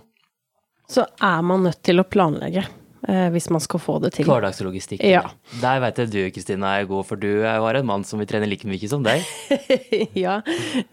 så 0.88 1.04
er 1.20 1.40
man 1.44 1.66
nødt 1.68 1.80
til 1.84 2.00
å 2.00 2.06
planlegge 2.08 2.62
eh, 2.64 3.28
hvis 3.34 3.48
man 3.52 3.62
skal 3.62 3.82
få 3.82 3.98
det 4.02 4.14
til. 4.16 4.28
Hverdagslogistikk. 4.28 5.04
Ja. 5.04 5.24
Der 5.62 5.82
vet 5.84 6.00
jeg 6.00 6.12
du 6.12 6.20
Kristina 6.34 6.74
er 6.78 6.88
god, 6.88 7.06
for 7.10 7.20
du 7.20 7.42
var 7.44 7.78
en 7.78 7.88
mann 7.88 8.06
som 8.08 8.20
vil 8.22 8.28
trene 8.30 8.48
like 8.48 8.68
mye 8.68 8.90
som 8.90 9.04
deg. 9.04 9.24
ja, 10.24 10.38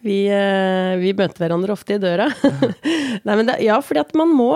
vi, 0.06 0.26
eh, 0.28 0.96
vi, 1.02 1.14
møter 1.18 1.46
hverandre 1.46 1.76
ofte 1.76 1.98
i 1.98 2.02
døra. 2.04 2.30
Nei, 3.26 3.36
men 3.36 3.46
det, 3.48 3.60
ja, 3.66 3.80
fordi 3.84 4.04
at 4.04 4.16
man 4.20 4.34
må 4.36 4.52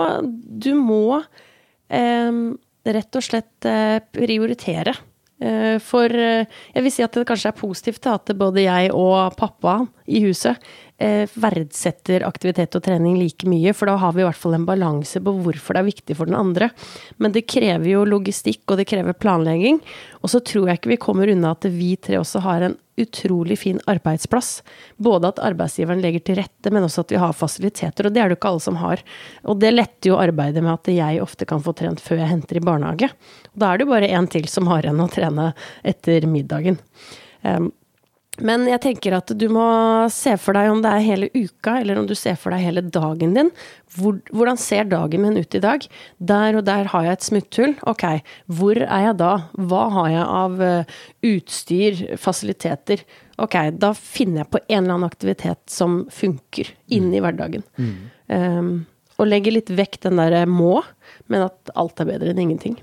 Du 0.60 0.74
må 0.76 1.20
eh, 1.20 2.42
rett 2.90 3.16
og 3.16 3.24
slett 3.24 3.68
eh, 3.68 3.96
prioritere. 4.12 4.94
Eh, 5.40 5.78
for 5.80 6.12
jeg 6.12 6.84
vil 6.84 6.92
si 6.92 7.04
at 7.06 7.16
det 7.16 7.24
kanskje 7.28 7.54
er 7.54 7.56
positivt 7.56 8.12
at 8.12 8.34
både 8.36 8.66
jeg 8.66 8.92
og 8.92 9.32
pappa 9.40 9.80
i 10.10 10.24
huset 10.26 10.58
Eh, 11.00 11.24
verdsetter 11.40 12.26
aktivitet 12.28 12.76
og 12.76 12.82
trening 12.84 13.14
like 13.16 13.48
mye, 13.48 13.72
for 13.72 13.88
da 13.88 13.94
har 14.02 14.12
vi 14.12 14.20
i 14.20 14.24
hvert 14.26 14.36
fall 14.36 14.52
en 14.58 14.66
balanse 14.68 15.22
på 15.24 15.32
hvorfor 15.32 15.72
det 15.72 15.80
er 15.80 15.86
viktig 15.86 16.16
for 16.18 16.28
den 16.28 16.36
andre. 16.36 16.68
Men 17.16 17.32
det 17.32 17.46
krever 17.48 17.88
jo 17.88 18.02
logistikk, 18.04 18.66
og 18.66 18.76
det 18.76 18.84
krever 18.90 19.16
planlegging. 19.16 19.78
Og 20.20 20.28
så 20.28 20.42
tror 20.44 20.68
jeg 20.68 20.76
ikke 20.76 20.92
vi 20.92 20.98
kommer 21.00 21.32
unna 21.32 21.54
at 21.56 21.64
vi 21.72 21.94
tre 21.96 22.20
også 22.20 22.42
har 22.44 22.66
en 22.66 22.76
utrolig 23.00 23.56
fin 23.62 23.80
arbeidsplass. 23.88 24.50
Både 25.00 25.30
at 25.32 25.40
arbeidsgiveren 25.40 26.04
legger 26.04 26.26
til 26.26 26.40
rette, 26.42 26.68
men 26.68 26.84
også 26.84 27.06
at 27.06 27.16
vi 27.16 27.22
har 27.24 27.32
fasiliteter. 27.32 28.04
Og 28.04 28.12
det 28.12 28.20
er 28.20 28.28
det 28.28 28.36
ikke 28.36 28.52
alle 28.52 28.66
som 28.68 28.76
har. 28.82 29.00
Og 29.48 29.56
det 29.64 29.72
letter 29.72 30.12
jo 30.12 30.20
arbeidet 30.20 30.60
med 30.60 30.74
at 30.74 30.92
jeg 30.92 31.24
ofte 31.24 31.48
kan 31.48 31.64
få 31.64 31.72
trent 31.80 32.04
før 32.04 32.20
jeg 32.20 32.34
henter 32.34 32.60
i 32.60 32.66
barnehage. 32.68 33.08
Og 33.54 33.64
da 33.64 33.72
er 33.72 33.80
det 33.80 33.88
jo 33.88 33.94
bare 33.96 34.12
én 34.20 34.28
til 34.28 34.52
som 34.52 34.68
har 34.68 34.84
en 34.84 35.00
å 35.00 35.08
trene 35.08 35.54
etter 35.80 36.28
middagen. 36.28 36.76
Um, 37.40 37.72
men 38.44 38.66
jeg 38.68 38.80
tenker 38.84 39.14
at 39.16 39.30
du 39.36 39.46
må 39.52 39.64
se 40.12 40.34
for 40.40 40.56
deg 40.56 40.70
om 40.72 40.82
det 40.84 40.90
er 40.92 41.04
hele 41.04 41.28
uka, 41.34 41.78
eller 41.80 42.00
om 42.00 42.08
du 42.08 42.14
ser 42.18 42.38
for 42.40 42.54
deg 42.54 42.64
hele 42.64 42.82
dagen 42.82 43.34
din. 43.36 43.50
hvordan 43.96 44.58
ser 44.60 44.84
dagen 44.90 45.22
min 45.22 45.36
ut 45.36 45.54
i 45.54 45.62
dag? 45.62 45.86
Der 46.18 46.56
og 46.56 46.64
der 46.64 46.90
har 46.92 47.04
jeg 47.06 47.18
et 47.18 47.26
smutthull. 47.26 47.74
Ok, 47.90 48.04
hvor 48.46 48.76
er 48.76 49.06
jeg 49.06 49.16
da? 49.20 49.32
Hva 49.56 49.82
har 49.96 50.08
jeg 50.10 50.28
av 50.42 50.62
eh, 50.62 51.00
utstyr, 51.32 52.04
fasiliteter? 52.16 53.04
Ok, 53.40 53.56
da 53.72 53.92
finner 53.96 54.44
jeg 54.44 54.52
på 54.52 54.62
en 54.66 54.82
eller 54.82 54.94
annen 54.96 55.08
aktivitet 55.08 55.62
som 55.70 56.04
funker 56.12 56.70
inn 56.92 57.12
i 57.14 57.22
hverdagen. 57.24 57.64
Mm. 57.80 57.94
Um, 58.30 58.72
og 59.20 59.28
legger 59.28 59.56
litt 59.56 59.72
vekk 59.72 60.00
den 60.06 60.20
derre 60.20 60.46
må, 60.48 60.78
men 61.28 61.48
at 61.48 61.72
alt 61.78 62.00
er 62.00 62.08
bedre 62.08 62.32
enn 62.32 62.40
ingenting. 62.40 62.78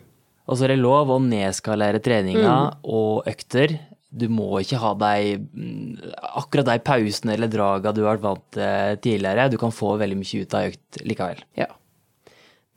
Og 0.47 0.57
så 0.57 0.65
er 0.65 0.75
det 0.75 0.81
lov 0.81 1.11
å 1.11 1.19
nedskalere 1.21 1.99
treninga 2.03 2.55
mm. 2.55 2.83
og 2.87 3.27
økter 3.27 3.75
du 4.17 4.27
må 4.33 4.61
ikke 4.61 4.79
ha 4.81 4.93
deg 4.99 5.47
mm, 5.47 6.13
akkurat 6.41 6.67
de 6.69 6.77
pausene 6.85 7.35
eller 7.35 7.51
draga 7.51 7.93
du 7.95 8.03
har 8.03 8.17
vært 8.17 8.25
vant 8.25 8.47
til 8.57 9.01
tidligere. 9.05 9.49
Du 9.53 9.57
kan 9.61 9.75
få 9.75 9.95
veldig 10.01 10.19
mye 10.19 10.43
ut 10.43 10.55
av 10.57 10.71
økt 10.71 11.01
likevel. 11.07 11.43
Ja. 11.59 11.69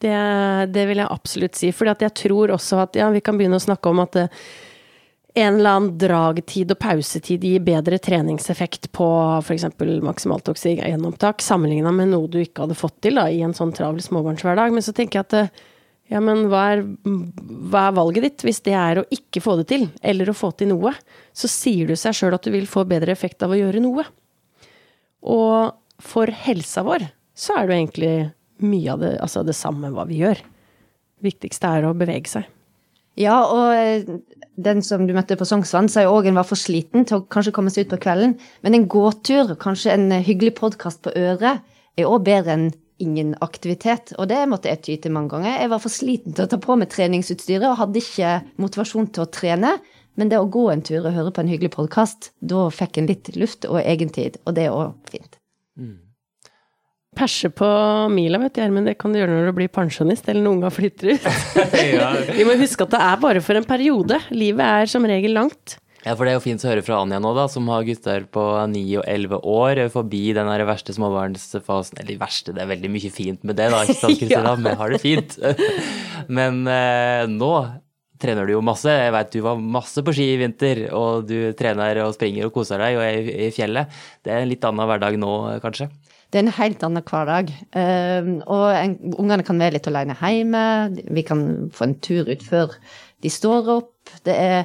Det, 0.00 0.16
det, 0.72 0.86
vil 0.88 1.02
jeg 1.02 1.12
absolutt 1.12 1.58
si. 1.58 1.70
For 1.76 1.90
jeg 1.90 2.16
tror 2.16 2.54
også 2.56 2.80
at 2.86 2.96
ja, 2.96 3.10
vi 3.12 3.20
kan 3.24 3.36
begynne 3.36 3.58
å 3.60 3.62
snakke 3.62 3.90
om 3.92 4.00
at 4.00 4.16
eh, 4.16 4.38
en 5.34 5.58
eller 5.58 5.76
annen 5.76 5.98
dragtid 6.00 6.72
og 6.72 6.80
pausetid 6.80 7.44
gir 7.44 7.60
bedre 7.62 8.00
treningseffekt 8.02 8.88
på 8.96 9.08
f.eks. 9.44 9.66
maksimalt 10.02 10.48
oksygenopptak, 10.50 11.44
sammenligna 11.44 11.92
med 11.94 12.14
noe 12.14 12.30
du 12.32 12.40
ikke 12.40 12.64
hadde 12.64 12.78
fått 12.78 12.96
til 13.04 13.20
da, 13.20 13.28
i 13.30 13.44
en 13.44 13.54
sånn 13.54 13.74
travel 13.76 14.00
småbarnshverdag. 14.02 14.72
Men 14.74 14.86
så 14.86 14.96
tenker 14.96 15.20
jeg 15.20 15.28
at 15.28 15.38
eh, 15.42 15.68
ja, 16.10 16.18
men 16.18 16.48
hva 16.50 16.62
er, 16.74 16.80
hva 17.04 17.84
er, 17.86 17.94
valget 17.94 18.24
ditt? 18.26 18.44
Hvis 18.46 18.62
det 18.66 18.74
er 18.74 18.98
å 18.98 19.06
ikke 19.14 19.42
få 19.44 19.54
det 19.60 19.68
til, 19.70 19.86
eller 20.02 20.32
å 20.32 20.34
få 20.34 20.50
til 20.58 20.72
noe, 20.72 20.92
så 21.30 21.50
sier 21.50 21.86
du 21.86 21.94
seg 21.98 22.16
sjøl 22.18 22.34
at 22.34 22.46
du 22.46 22.50
vil 22.54 22.66
få 22.70 22.82
bedre 22.88 23.14
effekt 23.14 23.44
av 23.46 23.54
å 23.54 23.58
gjøre 23.58 23.82
noe. 23.84 24.04
Og 25.30 26.02
for 26.02 26.32
helsa 26.46 26.82
vår 26.86 27.06
så 27.40 27.56
er 27.56 27.68
det 27.68 27.72
jo 27.76 27.78
egentlig 27.78 28.14
mye 28.66 28.90
av 28.92 29.04
det, 29.04 29.12
altså 29.22 29.44
det 29.46 29.54
samme 29.56 29.92
hva 29.94 30.04
vi 30.08 30.18
gjør. 30.24 30.40
Det 30.40 31.28
viktigste 31.30 31.70
er 31.78 31.86
å 31.86 31.94
bevege 31.96 32.32
seg. 32.32 32.50
Ja, 33.20 33.38
og 33.46 34.20
den 34.60 34.82
som 34.84 35.06
du 35.06 35.14
møtte 35.14 35.38
på 35.38 35.46
Sognsvann, 35.46 35.88
sa 35.92 36.04
jo 36.04 36.14
òg 36.16 36.28
en 36.30 36.38
var 36.40 36.48
for 36.48 36.58
sliten 36.58 37.06
til 37.06 37.20
å 37.20 37.26
kanskje 37.30 37.54
komme 37.54 37.72
seg 37.72 37.86
ut 37.86 37.94
på 37.94 38.02
kvelden. 38.04 38.34
Men 38.64 38.76
en 38.76 38.86
gåtur, 38.90 39.54
kanskje 39.60 39.94
en 39.94 40.10
hyggelig 40.24 40.56
podkast 40.58 41.02
på 41.04 41.14
øret, 41.16 41.62
er 41.98 42.08
òg 42.08 42.24
bedre 42.26 42.56
enn 42.56 42.70
ingen 43.02 43.32
aktivitet. 43.44 44.14
Og 44.18 44.28
det 44.30 44.42
måtte 44.50 44.70
jeg 44.70 44.82
ty 44.84 44.98
til 45.00 45.14
mange 45.14 45.34
ganger. 45.34 45.58
Jeg 45.60 45.72
var 45.72 45.82
for 45.82 45.92
sliten 45.92 46.36
til 46.36 46.46
å 46.46 46.50
ta 46.50 46.58
på 46.60 46.76
meg 46.80 46.90
treningsutstyret 46.92 47.66
og 47.70 47.80
hadde 47.80 48.02
ikke 48.02 48.36
motivasjon 48.62 49.10
til 49.14 49.24
å 49.24 49.30
trene. 49.32 49.74
Men 50.18 50.30
det 50.30 50.40
å 50.40 50.48
gå 50.50 50.66
en 50.72 50.84
tur 50.84 51.00
og 51.04 51.14
høre 51.14 51.32
på 51.32 51.42
en 51.42 51.50
hyggelig 51.50 51.72
podkast, 51.76 52.32
da 52.40 52.68
fikk 52.74 53.00
en 53.00 53.10
litt 53.10 53.30
luft 53.38 53.66
og 53.68 53.80
egentid, 53.80 54.40
og 54.44 54.56
det 54.56 54.66
er 54.66 54.76
òg 54.76 55.12
fint. 55.12 55.38
Mm. 55.80 55.98
Perse 57.16 57.50
på 57.54 57.68
mila, 58.12 58.38
vet 58.42 58.58
du, 58.58 58.62
men 58.70 58.86
det 58.86 58.96
kan 59.00 59.12
du 59.14 59.18
gjøre 59.18 59.34
når 59.34 59.48
du 59.50 59.56
blir 59.56 59.70
pensjonist 59.72 60.28
eller 60.30 60.44
når 60.44 60.58
unga 60.58 60.70
flytter 60.74 61.14
ut. 61.14 61.30
Vi 62.38 62.46
må 62.46 62.58
huske 62.60 62.86
at 62.86 62.92
det 62.94 63.00
er 63.06 63.22
bare 63.22 63.42
for 63.42 63.58
en 63.58 63.66
periode. 63.66 64.20
Livet 64.30 64.62
er 64.66 64.90
som 64.92 65.06
regel 65.08 65.34
langt. 65.38 65.78
Ja, 66.00 66.14
for 66.14 66.24
det 66.24 66.32
er 66.32 66.38
jo 66.38 66.44
fint 66.46 66.62
å 66.64 66.70
høre 66.70 66.84
fra 66.84 67.02
Anja 67.02 67.18
nå, 67.20 67.34
da, 67.36 67.44
som 67.52 67.66
har 67.68 67.84
gutter 67.84 68.24
på 68.32 68.44
9 68.72 68.84
og 69.02 69.04
11 69.04 69.42
år, 69.52 69.82
forbi 69.92 70.22
den 70.36 70.48
der 70.48 70.64
verste 70.68 70.94
småbarnsfasen 70.96 72.00
Eller 72.00 72.16
verste, 72.22 72.54
det 72.56 72.64
er 72.64 72.70
veldig 72.70 72.90
mye 72.94 73.12
fint 73.12 73.44
med 73.44 73.58
det, 73.60 73.68
da, 73.74 73.82
ikke 73.84 73.98
sant, 74.00 74.16
Kristina? 74.22 74.56
Vi 74.56 74.74
har 74.80 74.94
det 74.94 75.02
fint. 75.02 75.36
Men 76.40 76.64
eh, 76.72 77.28
nå 77.28 77.52
trener 78.20 78.48
du 78.48 78.54
jo 78.54 78.64
masse. 78.64 78.92
Jeg 78.92 79.12
vet 79.14 79.32
du 79.32 79.40
var 79.44 79.60
masse 79.60 80.04
på 80.04 80.14
ski 80.16 80.30
i 80.34 80.40
vinter, 80.40 80.86
og 80.96 81.28
du 81.28 81.52
trener 81.58 82.02
og 82.04 82.16
springer 82.16 82.48
og 82.48 82.54
koser 82.56 82.80
deg 82.80 82.98
og 82.98 83.04
er 83.04 83.30
i, 83.32 83.50
fjellet. 83.54 84.00
Det 84.24 84.32
er 84.32 84.44
en 84.44 84.50
litt 84.50 84.64
annen 84.68 84.88
hverdag 84.88 85.20
nå, 85.20 85.36
kanskje? 85.64 85.88
Det 86.30 86.38
er 86.38 86.46
en 86.46 86.58
helt 86.60 86.84
annen 86.86 87.04
hverdag. 87.04 87.48
Uh, 87.74 88.36
og 88.46 89.16
ungene 89.18 89.44
kan 89.46 89.60
være 89.60 89.78
litt 89.78 89.88
alene 89.90 90.16
hjemme. 90.20 90.66
Vi 91.10 91.24
kan 91.26 91.48
få 91.74 91.88
en 91.88 91.96
tur 92.04 92.28
ut 92.28 92.44
før 92.46 92.76
de 93.24 93.32
står 93.32 93.72
opp. 93.80 94.12
Det 94.24 94.36
er 94.36 94.62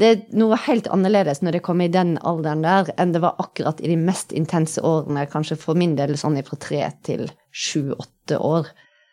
det 0.00 0.08
er 0.08 0.20
noe 0.40 0.56
helt 0.64 0.88
annerledes 0.88 1.42
når 1.44 1.58
det 1.58 1.64
kommer 1.66 1.88
i 1.88 1.92
den 1.92 2.14
alderen 2.26 2.64
der, 2.64 2.88
enn 3.00 3.12
det 3.12 3.20
var 3.22 3.40
akkurat 3.42 3.82
i 3.84 3.90
de 3.92 3.98
mest 4.00 4.32
intense 4.36 4.80
årene, 4.86 5.26
kanskje 5.28 5.58
for 5.60 5.78
min 5.78 5.96
del 5.98 6.16
sånn 6.18 6.38
fra 6.46 6.56
tre 6.60 6.86
til 7.06 7.26
sju-åtte 7.52 8.38
år. 8.40 8.70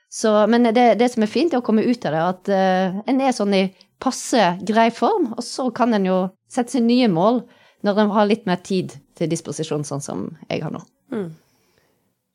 Så, 0.10 0.32
men 0.48 0.70
det, 0.72 0.86
det, 1.02 1.10
som 1.12 1.26
er 1.26 1.32
fint, 1.32 1.52
er 1.52 1.60
å 1.60 1.66
komme 1.66 1.84
ut 1.84 2.08
av 2.08 2.16
det, 2.16 2.24
at 2.24 2.52
uh, 2.54 3.02
en 3.12 3.20
er 3.20 3.36
sånn 3.36 3.56
i 3.58 3.66
passe 4.00 4.54
grei 4.64 4.88
form, 4.94 5.34
og 5.36 5.44
så 5.44 5.68
kan 5.76 5.96
en 5.98 6.08
jo 6.08 6.20
sette 6.52 6.78
seg 6.78 6.86
nye 6.88 7.10
mål 7.12 7.42
når 7.86 8.00
en 8.04 8.14
har 8.16 8.30
litt 8.30 8.48
mer 8.48 8.62
tid 8.64 8.96
til 9.18 9.30
disposisjon, 9.32 9.84
sånn 9.88 10.04
som 10.04 10.24
jeg 10.48 10.64
har 10.64 10.72
nå. 10.74 10.82
Mm. 11.12 11.28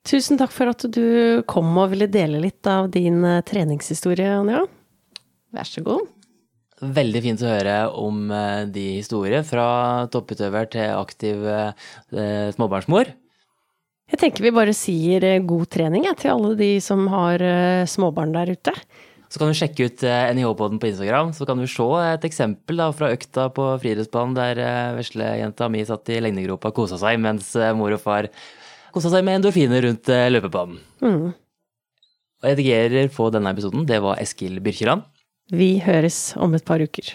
Tusen 0.09 0.39
takk 0.41 0.53
for 0.53 0.73
at 0.73 0.85
du 0.93 1.43
kom 1.49 1.71
og 1.79 1.93
ville 1.95 2.11
dele 2.11 2.43
litt 2.43 2.67
av 2.67 2.91
din 2.93 3.23
eh, 3.25 3.43
treningshistorie, 3.47 4.35
Anja. 4.35 4.65
Vær 5.55 5.69
så 5.69 5.85
god. 5.87 6.09
Veldig 6.83 7.21
fint 7.23 7.43
å 7.45 7.47
høre 7.47 7.75
om 7.95 8.25
eh, 8.35 8.65
de 8.75 8.85
historier, 8.97 9.45
fra 9.47 10.09
topputøver 10.11 10.67
til 10.73 10.89
aktiv 10.97 11.45
eh, 11.47 12.49
småbarnsmor. 12.57 13.13
Jeg 14.11 14.19
tenker 14.19 14.43
vi 14.43 14.53
bare 14.55 14.75
sier 14.75 15.23
eh, 15.29 15.45
god 15.47 15.69
trening 15.71 16.09
jeg, 16.09 16.19
til 16.25 16.33
alle 16.33 16.57
de 16.59 16.73
som 16.83 17.07
har 17.13 17.45
småbarn 17.87 18.35
der 18.35 18.51
ute. 18.57 18.75
Så 19.31 19.41
kan 19.41 19.49
du 19.49 19.57
sjekke 19.57 19.87
ut 19.89 20.03
NIH-poden 20.03 20.83
på 20.83 20.91
Instagram, 20.91 21.31
så 21.33 21.47
kan 21.49 21.63
du 21.63 21.69
se 21.71 21.87
et 22.09 22.27
eksempel 22.29 22.83
da, 22.83 22.91
fra 22.93 23.13
økta 23.15 23.47
på 23.55 23.69
friidrettsbanen 23.81 24.35
der 24.37 24.61
veslejenta 24.99 25.71
mi 25.73 25.87
satt 25.89 26.11
i 26.13 26.19
lengdegropa 26.21 26.69
og 26.75 26.83
kosa 26.83 26.99
seg, 27.01 27.23
mens 27.23 27.55
mor 27.79 27.95
og 27.95 28.03
far 28.03 28.29
kosa 28.93 29.15
seg 29.15 29.25
med 29.25 29.39
endorfiner 29.39 29.87
rundt 29.87 30.13
løpebanen. 30.35 30.83
Mm. 31.01 31.31
Og 32.43 32.51
redigerer 32.51 33.09
på 33.15 33.31
denne 33.33 33.55
episoden, 33.55 33.87
det 33.89 34.03
var 34.05 34.21
Eskil 34.21 34.61
Byrkjeland. 34.61 35.07
Vi 35.53 35.83
høres 35.85 36.33
om 36.41 36.55
et 36.57 36.65
par 36.65 36.81
uker. 36.81 37.13